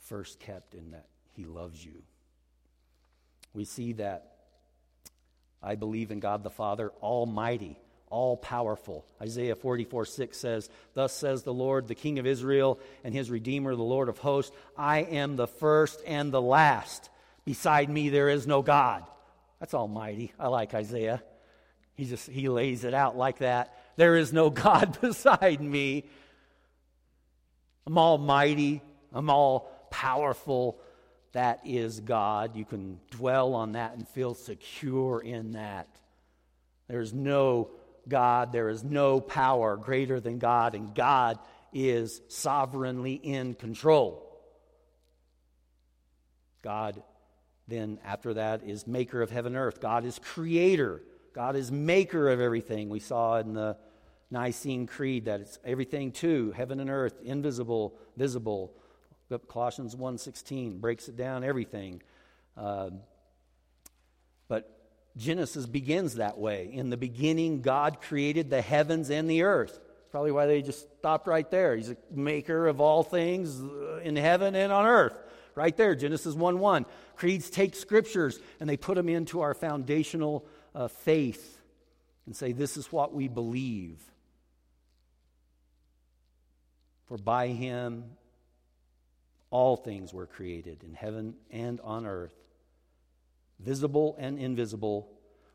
[0.00, 2.02] first kept in that He loves you.
[3.52, 4.32] We see that
[5.62, 9.04] I believe in God the Father, Almighty, all powerful.
[9.20, 13.74] Isaiah 44 6 says, Thus says the Lord, the King of Israel, and his Redeemer,
[13.74, 17.10] the Lord of hosts, I am the first and the last
[17.46, 19.04] Beside me, there is no God.
[19.60, 20.32] That's almighty.
[20.38, 21.22] I like Isaiah.
[21.94, 23.74] He just he lays it out like that.
[23.96, 26.04] There is no God beside me.
[27.86, 28.82] I'm almighty.
[29.12, 30.78] I'm all powerful.
[31.32, 32.56] That is God.
[32.56, 35.88] You can dwell on that and feel secure in that.
[36.88, 37.70] There's no
[38.08, 41.38] God, there is no power greater than God, and God
[41.72, 44.22] is sovereignly in control.
[46.62, 47.02] God
[47.68, 49.80] then after that is maker of heaven and earth.
[49.80, 51.02] God is creator.
[51.32, 52.88] God is maker of everything.
[52.88, 53.76] We saw in the
[54.30, 58.74] Nicene Creed that it's everything too, heaven and earth, invisible, visible.
[59.48, 62.02] Colossians 1.16 breaks it down, everything.
[62.56, 62.90] Uh,
[64.48, 64.76] but
[65.16, 66.70] Genesis begins that way.
[66.72, 69.80] In the beginning, God created the heavens and the earth.
[70.10, 71.76] Probably why they just stopped right there.
[71.76, 73.60] He's a maker of all things
[74.02, 75.14] in heaven and on earth.
[75.56, 76.86] Right there, Genesis 1 1.
[77.16, 81.58] Creeds take scriptures and they put them into our foundational uh, faith
[82.26, 83.98] and say, This is what we believe.
[87.08, 88.04] For by him
[89.50, 92.34] all things were created in heaven and on earth,
[93.58, 95.08] visible and invisible,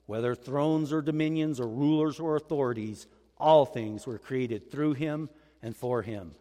[0.07, 3.05] whether thrones or dominions or rulers or authorities,
[3.37, 5.29] all things were created through him
[5.61, 6.33] and for him.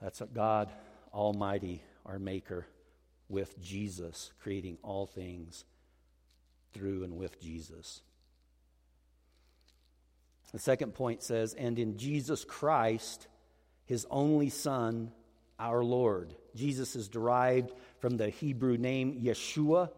[0.00, 0.70] That's what God
[1.12, 2.66] Almighty, our Maker
[3.28, 5.64] with Jesus, creating all things
[6.72, 8.02] through and with Jesus.
[10.52, 13.26] The second point says, and in Jesus Christ,
[13.86, 15.10] his only Son,
[15.58, 16.34] our Lord.
[16.54, 19.90] Jesus is derived from the Hebrew name Yeshua,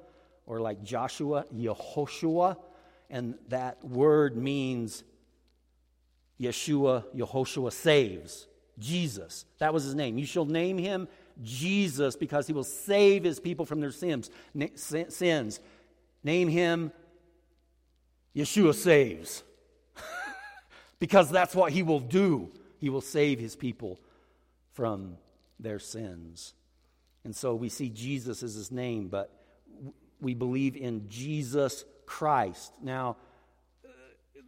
[0.47, 2.57] or like Joshua, Yehoshua,
[3.11, 5.03] and that word means
[6.41, 8.47] Yeshua, Yehoshua saves.
[8.79, 9.45] Jesus.
[9.59, 10.19] That was his name.
[10.19, 11.09] You shall name him
[11.43, 14.31] Jesus because he will save his people from their sins.
[15.09, 15.61] sins.
[16.23, 16.93] Name him
[18.35, 19.43] Yeshua saves.
[20.99, 22.51] because that's what he will do.
[22.79, 24.01] He will save his people
[24.73, 25.17] from
[25.59, 26.55] their sins.
[27.25, 29.31] And so we see Jesus as his name, but
[30.21, 32.73] we believe in Jesus Christ.
[32.83, 33.17] Now,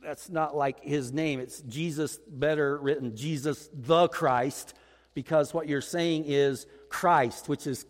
[0.06, 1.40] that's not like his name.
[1.40, 4.72] It's Jesus, better written, Jesus the Christ,
[5.14, 7.84] because what you're saying is Christ, which is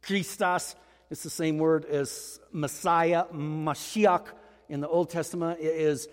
[0.00, 0.74] Christos.
[1.10, 4.28] It's the same word as Messiah, Mashiach
[4.70, 5.60] in the Old Testament.
[5.60, 6.08] It is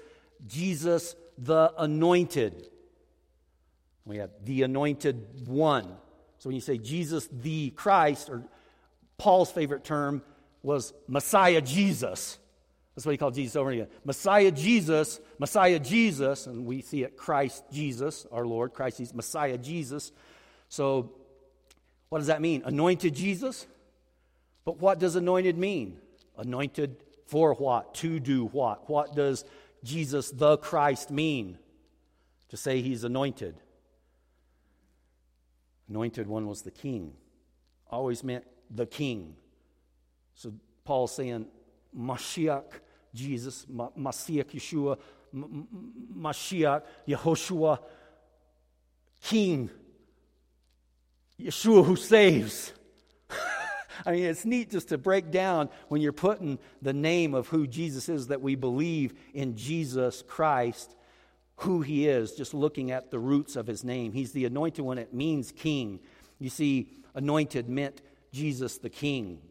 [0.45, 2.67] Jesus the Anointed.
[4.03, 5.85] We have the Anointed One.
[6.39, 8.43] So when you say Jesus the Christ, or
[9.17, 10.23] Paul's favorite term
[10.61, 12.37] was Messiah Jesus.
[12.97, 13.93] That's what he called Jesus over and again.
[14.05, 19.59] Messiah Jesus, Messiah Jesus, and we see it Christ Jesus, our Lord, Christ Jesus, Messiah
[19.59, 20.11] Jesus.
[20.67, 21.11] So
[22.09, 22.63] what does that mean?
[22.65, 23.67] Anointed Jesus?
[24.65, 25.99] But what does anointed mean?
[26.39, 27.93] Anointed for what?
[27.95, 28.89] To do what?
[28.89, 29.45] What does
[29.83, 31.59] Jesus the Christ mean?
[32.49, 33.57] To say he's anointed.
[35.87, 37.13] Anointed one was the king.
[37.91, 39.35] Always meant the king.
[40.33, 41.45] So Paul's saying,
[41.95, 42.63] Mashiach,
[43.17, 44.97] Jesus, Mashiach, Yeshua,
[45.35, 47.79] Mashiach, Yehoshua,
[49.21, 49.69] King,
[51.41, 52.71] Yeshua who saves.
[54.05, 57.67] I mean, it's neat just to break down when you're putting the name of who
[57.67, 60.95] Jesus is that we believe in Jesus Christ,
[61.57, 64.13] who he is, just looking at the roots of his name.
[64.13, 65.99] He's the anointed one, it means king.
[66.39, 68.01] You see, anointed meant
[68.31, 69.41] Jesus the king.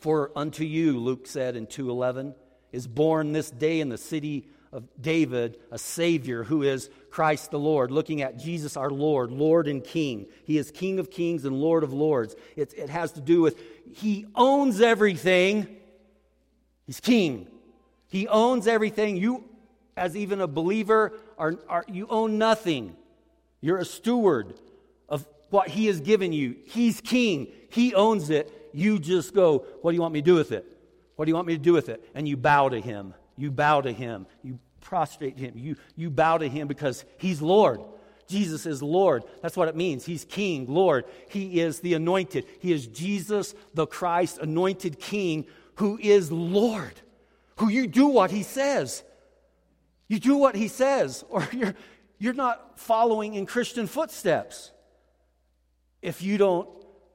[0.00, 2.34] For unto you, Luke said in 211,
[2.72, 7.58] is born this day in the city of David a Savior who is Christ the
[7.58, 10.26] Lord, looking at Jesus our Lord, Lord and King.
[10.44, 12.36] He is King of kings and Lord of lords.
[12.56, 13.58] It, it has to do with
[13.94, 15.76] He owns everything.
[16.86, 17.46] He's King.
[18.08, 19.16] He owns everything.
[19.16, 19.44] You,
[19.96, 22.96] as even a believer, are, are you own nothing.
[23.60, 24.54] You're a steward
[25.08, 26.56] of what He has given you.
[26.66, 27.48] He's King.
[27.70, 28.70] He owns it.
[28.72, 30.77] You just go, What do you want me to do with it?
[31.18, 32.08] What do you want me to do with it?
[32.14, 33.12] And you bow to Him.
[33.38, 34.26] You bow to him.
[34.42, 35.52] You prostrate to him.
[35.56, 37.80] You, you bow to him because he's Lord.
[38.26, 39.22] Jesus is Lord.
[39.40, 40.04] That's what it means.
[40.04, 41.04] He's King, Lord.
[41.30, 42.44] He is the anointed.
[42.58, 45.46] He is Jesus, the Christ, anointed King,
[45.76, 47.00] who is Lord,
[47.56, 49.04] who you do what he says.
[50.08, 51.74] You do what he says, or you're,
[52.18, 54.72] you're not following in Christian footsteps
[56.02, 56.68] if you don't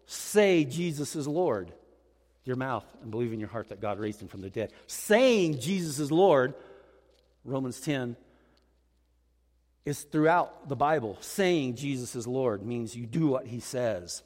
[0.06, 1.74] say Jesus is Lord
[2.46, 4.72] your mouth and believe in your heart that God raised him from the dead.
[4.88, 6.54] Saying Jesus is Lord,
[7.46, 8.16] Romans 10,
[9.86, 11.18] is throughout the Bible.
[11.22, 14.24] Saying Jesus is Lord means you do what he says.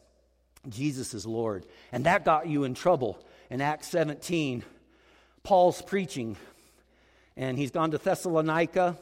[0.70, 1.66] Jesus is Lord.
[1.92, 3.24] And that got you in trouble.
[3.50, 4.64] In Acts 17,
[5.44, 6.36] Paul's preaching,
[7.38, 8.98] and he's gone to Thessalonica,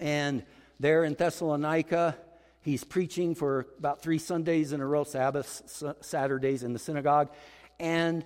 [0.00, 0.42] and
[0.80, 2.16] there in Thessalonica,
[2.62, 7.30] he's preaching for about three Sundays in a row, Sabbaths, Saturdays in the synagogue,
[7.78, 8.24] and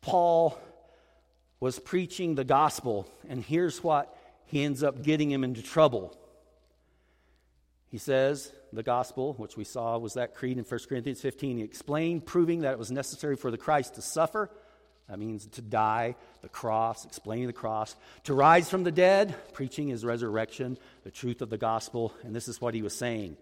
[0.00, 0.58] Paul
[1.60, 6.16] was preaching the gospel, and here's what he ends up getting him into trouble.
[7.90, 11.62] He says, the gospel, which we saw was that creed in 1 Corinthians 15, he
[11.62, 14.50] explained, proving that it was necessary for the Christ to suffer.
[15.08, 17.94] That means to die, the cross, explaining the cross,
[18.24, 22.14] to rise from the dead, preaching his resurrection, the truth of the gospel.
[22.24, 23.36] And this is what he was saying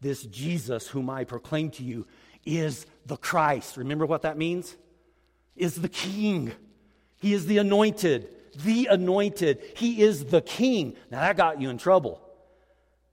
[0.00, 2.06] This Jesus, whom I proclaim to you,
[2.44, 3.76] is the Christ.
[3.76, 4.76] Remember what that means?
[5.56, 6.52] Is the King.
[7.16, 8.28] He is the anointed,
[8.64, 9.60] the anointed.
[9.76, 10.94] He is the King.
[11.10, 12.22] Now that got you in trouble.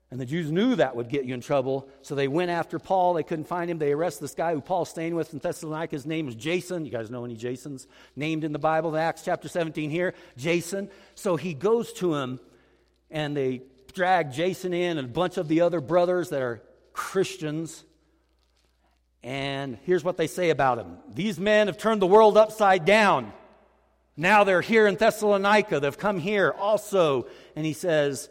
[0.08, 3.14] And the Jews knew that would get you in trouble, so they went after Paul.
[3.14, 3.78] They couldn't find him.
[3.78, 5.96] They arrested this guy who Paul's staying with in Thessalonica.
[5.96, 6.84] His name is Jason.
[6.84, 10.14] You guys know any Jasons named in the Bible in Acts chapter 17 here?
[10.36, 10.88] Jason.
[11.16, 12.38] So he goes to him,
[13.10, 13.62] and they
[13.94, 16.62] drag Jason in and a bunch of the other brothers that are
[16.96, 17.84] Christians.
[19.22, 23.32] And here's what they say about him These men have turned the world upside down.
[24.16, 25.78] Now they're here in Thessalonica.
[25.78, 27.26] They've come here also.
[27.54, 28.30] And he says,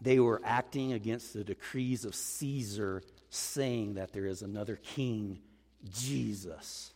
[0.00, 5.40] they were acting against the decrees of Caesar, saying that there is another king,
[5.92, 6.92] Jesus.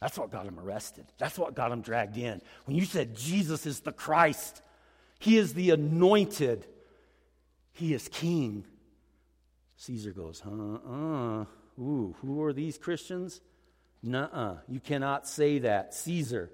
[0.00, 1.06] That's what got him arrested.
[1.18, 2.40] That's what got him dragged in.
[2.64, 4.62] When you said Jesus is the Christ,
[5.18, 6.66] he is the anointed,
[7.72, 8.64] he is king.
[9.78, 10.50] Caesar goes, huh?
[10.50, 11.44] Uh,
[11.80, 13.40] Ooh, who are these Christians?
[14.02, 14.56] Nuh-uh.
[14.68, 15.94] You cannot say that.
[15.94, 16.50] Caesar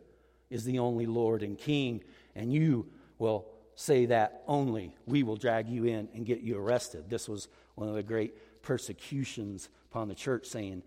[0.50, 2.04] is the only Lord and King,
[2.36, 2.86] and you
[3.18, 4.94] will say that only.
[5.06, 7.08] We will drag you in and get you arrested.
[7.08, 10.82] This was one of the great persecutions upon the church, saying,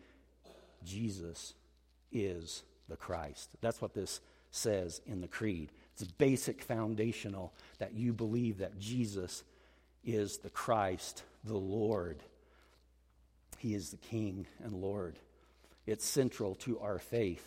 [0.86, 1.56] Jesus
[2.12, 3.50] is the Christ.
[3.62, 4.22] That's what this
[4.52, 5.72] says in the creed.
[5.94, 9.44] It's basic foundational that you believe that Jesus
[10.08, 12.24] is the Christ, the Lord.
[13.58, 15.20] He is the King and Lord.
[15.86, 17.46] It's central to our faith.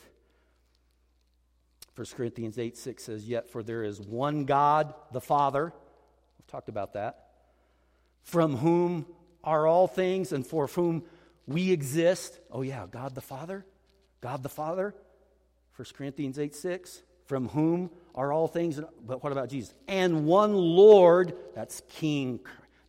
[1.97, 5.73] 1 Corinthians 8 6 says, Yet for there is one God, the Father.
[6.39, 7.27] We've talked about that.
[8.23, 9.07] From whom
[9.43, 11.05] are all things and for whom
[11.47, 12.39] we exist.
[12.51, 13.65] Oh, yeah, God the Father.
[14.21, 14.95] God the Father.
[15.77, 17.03] 1 Corinthians 8 6.
[17.27, 18.81] From whom are all things.
[19.07, 19.75] But what about Jesus?
[19.89, 22.41] And one Lord, that's King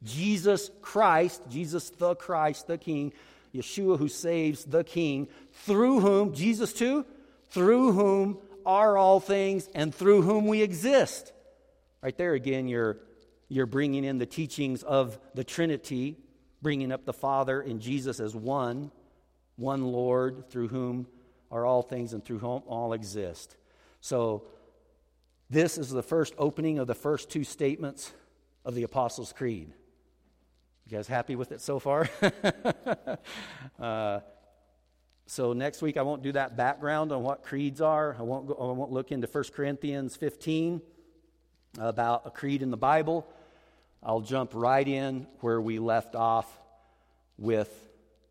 [0.03, 3.13] Jesus Christ, Jesus the Christ, the King,
[3.53, 7.05] Yeshua who saves, the King, through whom, Jesus too,
[7.49, 11.34] through whom are all things and through whom we exist.
[12.01, 12.97] Right there again, you're,
[13.47, 16.17] you're bringing in the teachings of the Trinity,
[16.61, 18.91] bringing up the Father and Jesus as one,
[19.55, 21.07] one Lord, through whom
[21.51, 23.55] are all things and through whom all exist.
[23.99, 24.45] So,
[25.52, 28.14] this is the first opening of the first two statements
[28.64, 29.74] of the Apostles' Creed.
[30.88, 32.10] You guys happy with it so far?
[33.80, 34.22] uh,
[35.26, 38.16] so next week I won't do that background on what creeds are.
[38.18, 40.82] I won't, go, I won't look into 1 Corinthians 15
[41.78, 43.28] about a creed in the Bible.
[44.02, 46.47] I'll jump right in where we left off
[47.38, 47.70] with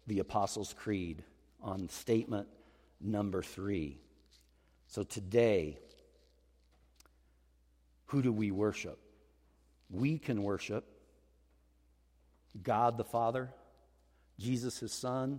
[0.06, 1.22] the Apostles' Creed
[1.62, 2.48] on statement
[2.98, 3.98] number three.
[4.86, 5.78] So today,
[8.10, 8.98] who do we worship?
[9.88, 10.84] We can worship
[12.60, 13.50] God the Father,
[14.36, 15.38] Jesus his Son,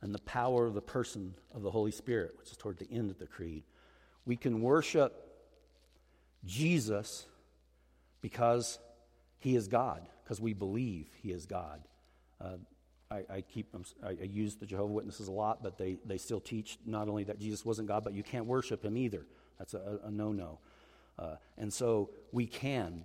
[0.00, 3.10] and the power of the person of the Holy Spirit, which is toward the end
[3.10, 3.64] of the creed.
[4.24, 5.12] We can worship
[6.46, 7.26] Jesus
[8.22, 8.78] because
[9.38, 11.82] he is God, because we believe he is God.
[12.40, 12.56] Uh,
[13.10, 16.78] I, I, keep I use the Jehovah Witnesses a lot, but they, they still teach
[16.86, 19.26] not only that Jesus wasn't God, but you can't worship him either.
[19.58, 20.60] That's a, a no no.
[21.18, 23.04] Uh, and so we can.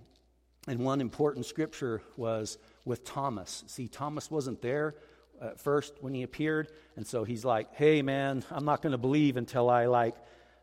[0.68, 3.64] And one important scripture was with Thomas.
[3.66, 4.94] See, Thomas wasn't there
[5.40, 8.98] at first when he appeared, and so he's like, "Hey, man, I'm not going to
[8.98, 10.14] believe until I like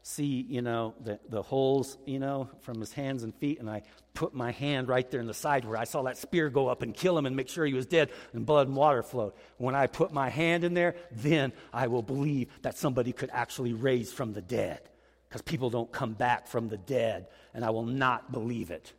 [0.04, 3.84] see, you know, the, the holes, you know, from his hands and feet, and I
[4.14, 6.82] put my hand right there in the side where I saw that spear go up
[6.82, 9.34] and kill him and make sure he was dead, and blood and water flowed.
[9.58, 13.74] When I put my hand in there, then I will believe that somebody could actually
[13.74, 14.82] raise from the dead,
[15.30, 18.92] because people don't come back from the dead, and I will not believe it."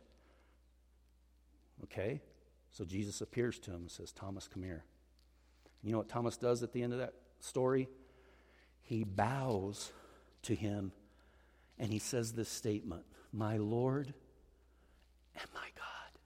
[1.83, 2.21] Okay?
[2.71, 4.83] So Jesus appears to him and says, Thomas, come here.
[5.83, 7.89] You know what Thomas does at the end of that story?
[8.81, 9.91] He bows
[10.43, 10.91] to him
[11.79, 13.03] and he says this statement
[13.33, 14.13] My Lord
[15.35, 16.19] and my God.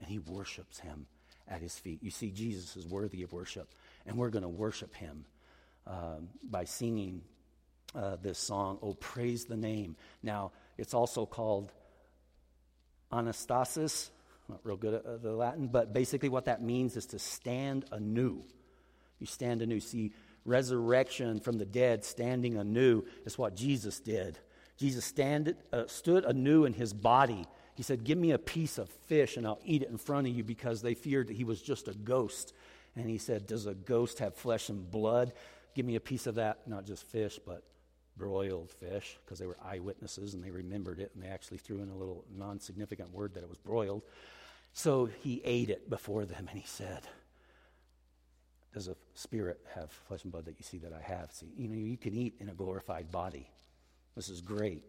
[0.00, 1.06] And he worships him
[1.48, 2.02] at his feet.
[2.02, 3.68] You see, Jesus is worthy of worship,
[4.06, 5.24] and we're going to worship him
[5.86, 7.22] um, by singing
[7.96, 9.96] uh, this song, Oh, Praise the Name.
[10.22, 11.72] Now, it's also called
[13.10, 14.10] Anastasis
[14.48, 18.42] not real good at the Latin, but basically what that means is to stand anew.
[19.18, 19.80] You stand anew.
[19.80, 20.12] See,
[20.44, 24.38] resurrection from the dead, standing anew, is what Jesus did.
[24.76, 27.46] Jesus stand, uh, stood anew in his body.
[27.74, 30.34] He said, Give me a piece of fish and I'll eat it in front of
[30.34, 32.52] you because they feared that he was just a ghost.
[32.94, 35.32] And he said, Does a ghost have flesh and blood?
[35.74, 37.62] Give me a piece of that, not just fish, but
[38.16, 41.88] broiled fish, because they were eyewitnesses and they remembered it and they actually threw in
[41.88, 44.02] a little non significant word that it was broiled.
[44.72, 47.02] So he ate it before them and he said,
[48.74, 51.32] Does a spirit have flesh and blood that you see that I have?
[51.32, 53.48] See, you know, you can eat in a glorified body.
[54.14, 54.82] This is great.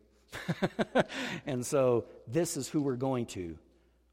[1.46, 3.58] and so this is who we're going to.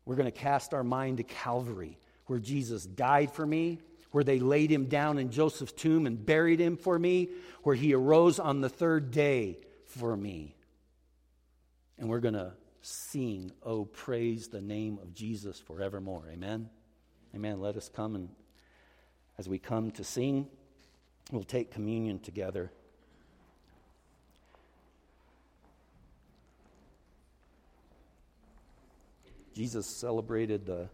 [0.05, 3.79] We're going to cast our mind to Calvary, where Jesus died for me,
[4.15, 7.31] where they laid him down in Joseph's tomb and buried him for me,
[7.65, 10.55] where he arose on the third day for me.
[11.99, 16.29] And we're going to sing, Oh, praise the name of Jesus forevermore.
[16.33, 16.71] Amen.
[17.35, 17.61] Amen.
[17.61, 18.29] Let us come and
[19.37, 20.47] as we come to sing,
[21.33, 22.71] we'll take communion together.
[29.57, 30.89] Jesus celebrated the,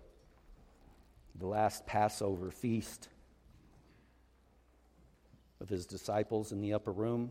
[1.41, 3.09] the last Passover feast
[5.59, 7.31] with his disciples in the upper room.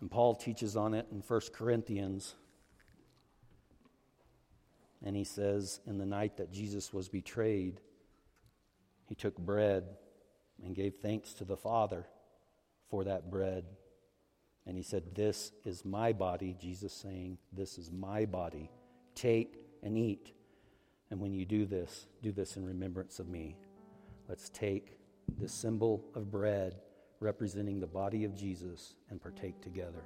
[0.00, 2.36] And Paul teaches on it in 1 Corinthians.
[5.04, 7.80] And he says, In the night that Jesus was betrayed,
[9.06, 9.84] he took bread
[10.64, 12.06] and gave thanks to the Father
[12.90, 13.64] for that bread.
[14.66, 18.70] And he said, This is my body, Jesus saying, This is my body.
[19.18, 20.30] Take and eat.
[21.10, 23.56] And when you do this, do this in remembrance of me.
[24.28, 24.96] Let's take
[25.40, 26.76] this symbol of bread
[27.18, 30.04] representing the body of Jesus and partake together.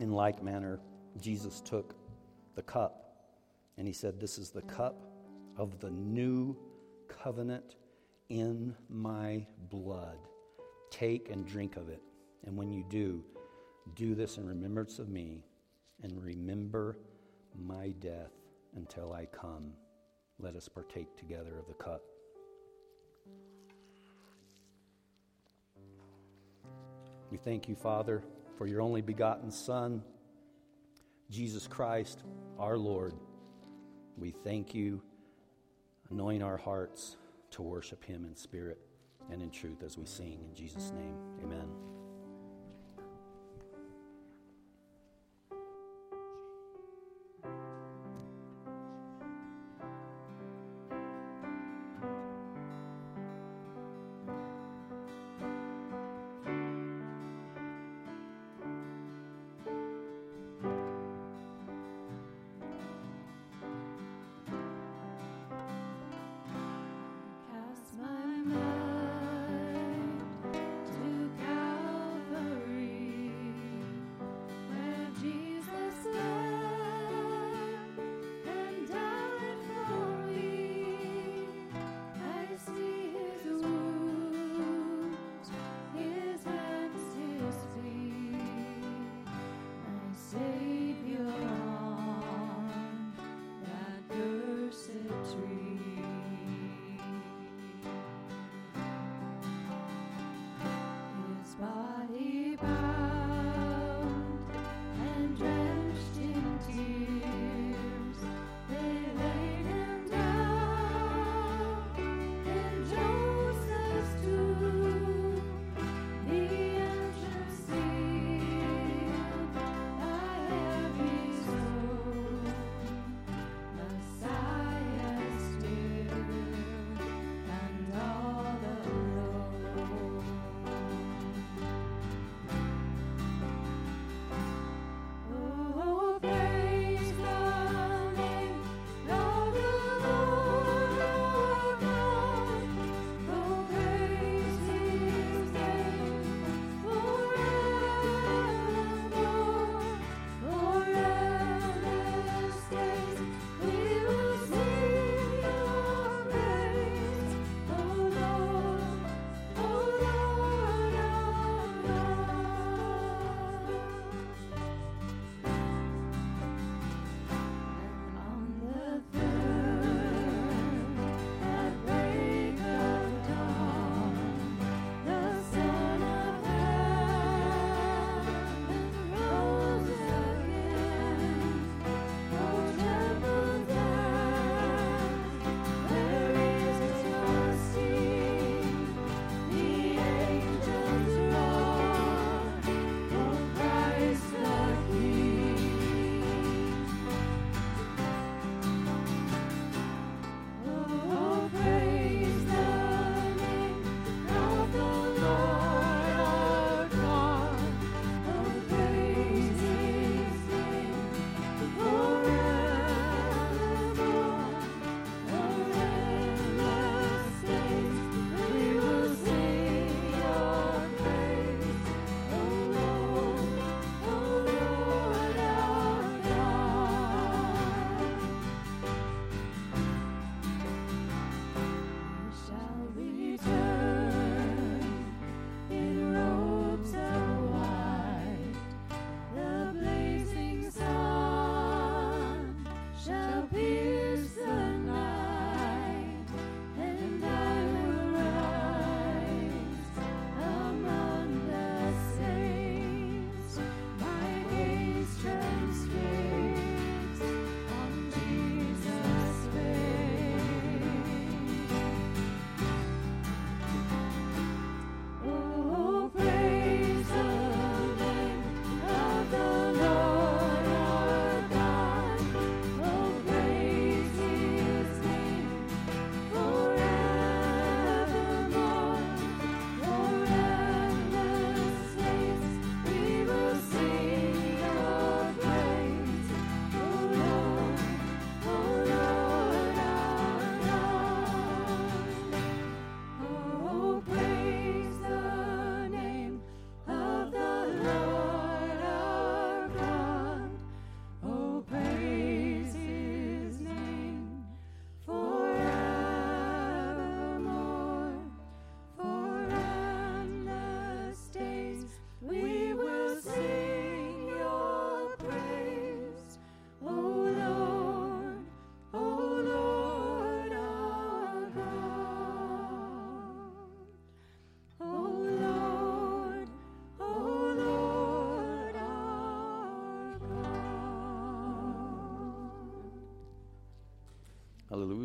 [0.00, 0.80] In like manner,
[1.18, 1.94] Jesus took
[2.56, 3.24] the cup
[3.78, 5.02] and he said, This is the cup
[5.56, 6.54] of the new
[7.22, 7.76] covenant
[8.28, 10.18] in my blood.
[10.90, 12.02] Take and drink of it.
[12.46, 13.22] And when you do,
[13.94, 15.44] do this in remembrance of me,
[16.02, 16.98] and remember
[17.58, 18.32] my death
[18.76, 19.72] until I come.
[20.38, 22.02] Let us partake together of the cup.
[27.30, 28.22] We thank you, Father,
[28.56, 30.02] for your only begotten Son,
[31.30, 32.22] Jesus Christ,
[32.58, 33.14] our Lord.
[34.16, 35.02] We thank you,
[36.10, 37.16] anoint our hearts
[37.52, 38.78] to worship him in spirit
[39.30, 40.38] and in truth as we sing.
[40.48, 41.89] In Jesus' name, amen.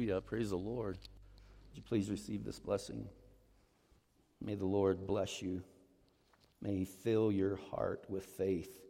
[0.06, 0.22] Hallelujah.
[0.22, 1.00] Praise the Lord.
[1.00, 3.08] Would you please receive this blessing?
[4.40, 5.64] May the Lord bless you.
[6.62, 8.82] May He fill your heart with faith.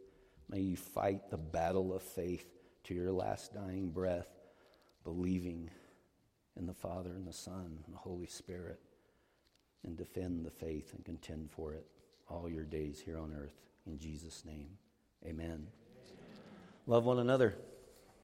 [0.50, 2.46] May you fight the battle of faith
[2.84, 4.28] to your last dying breath,
[5.04, 5.70] believing
[6.54, 8.78] in the Father and the Son and the Holy Spirit,
[9.86, 11.86] and defend the faith and contend for it
[12.28, 13.56] all your days here on earth.
[13.86, 14.68] In Jesus' name,
[15.24, 15.46] amen.
[15.46, 15.66] amen.
[16.86, 17.54] Love one another.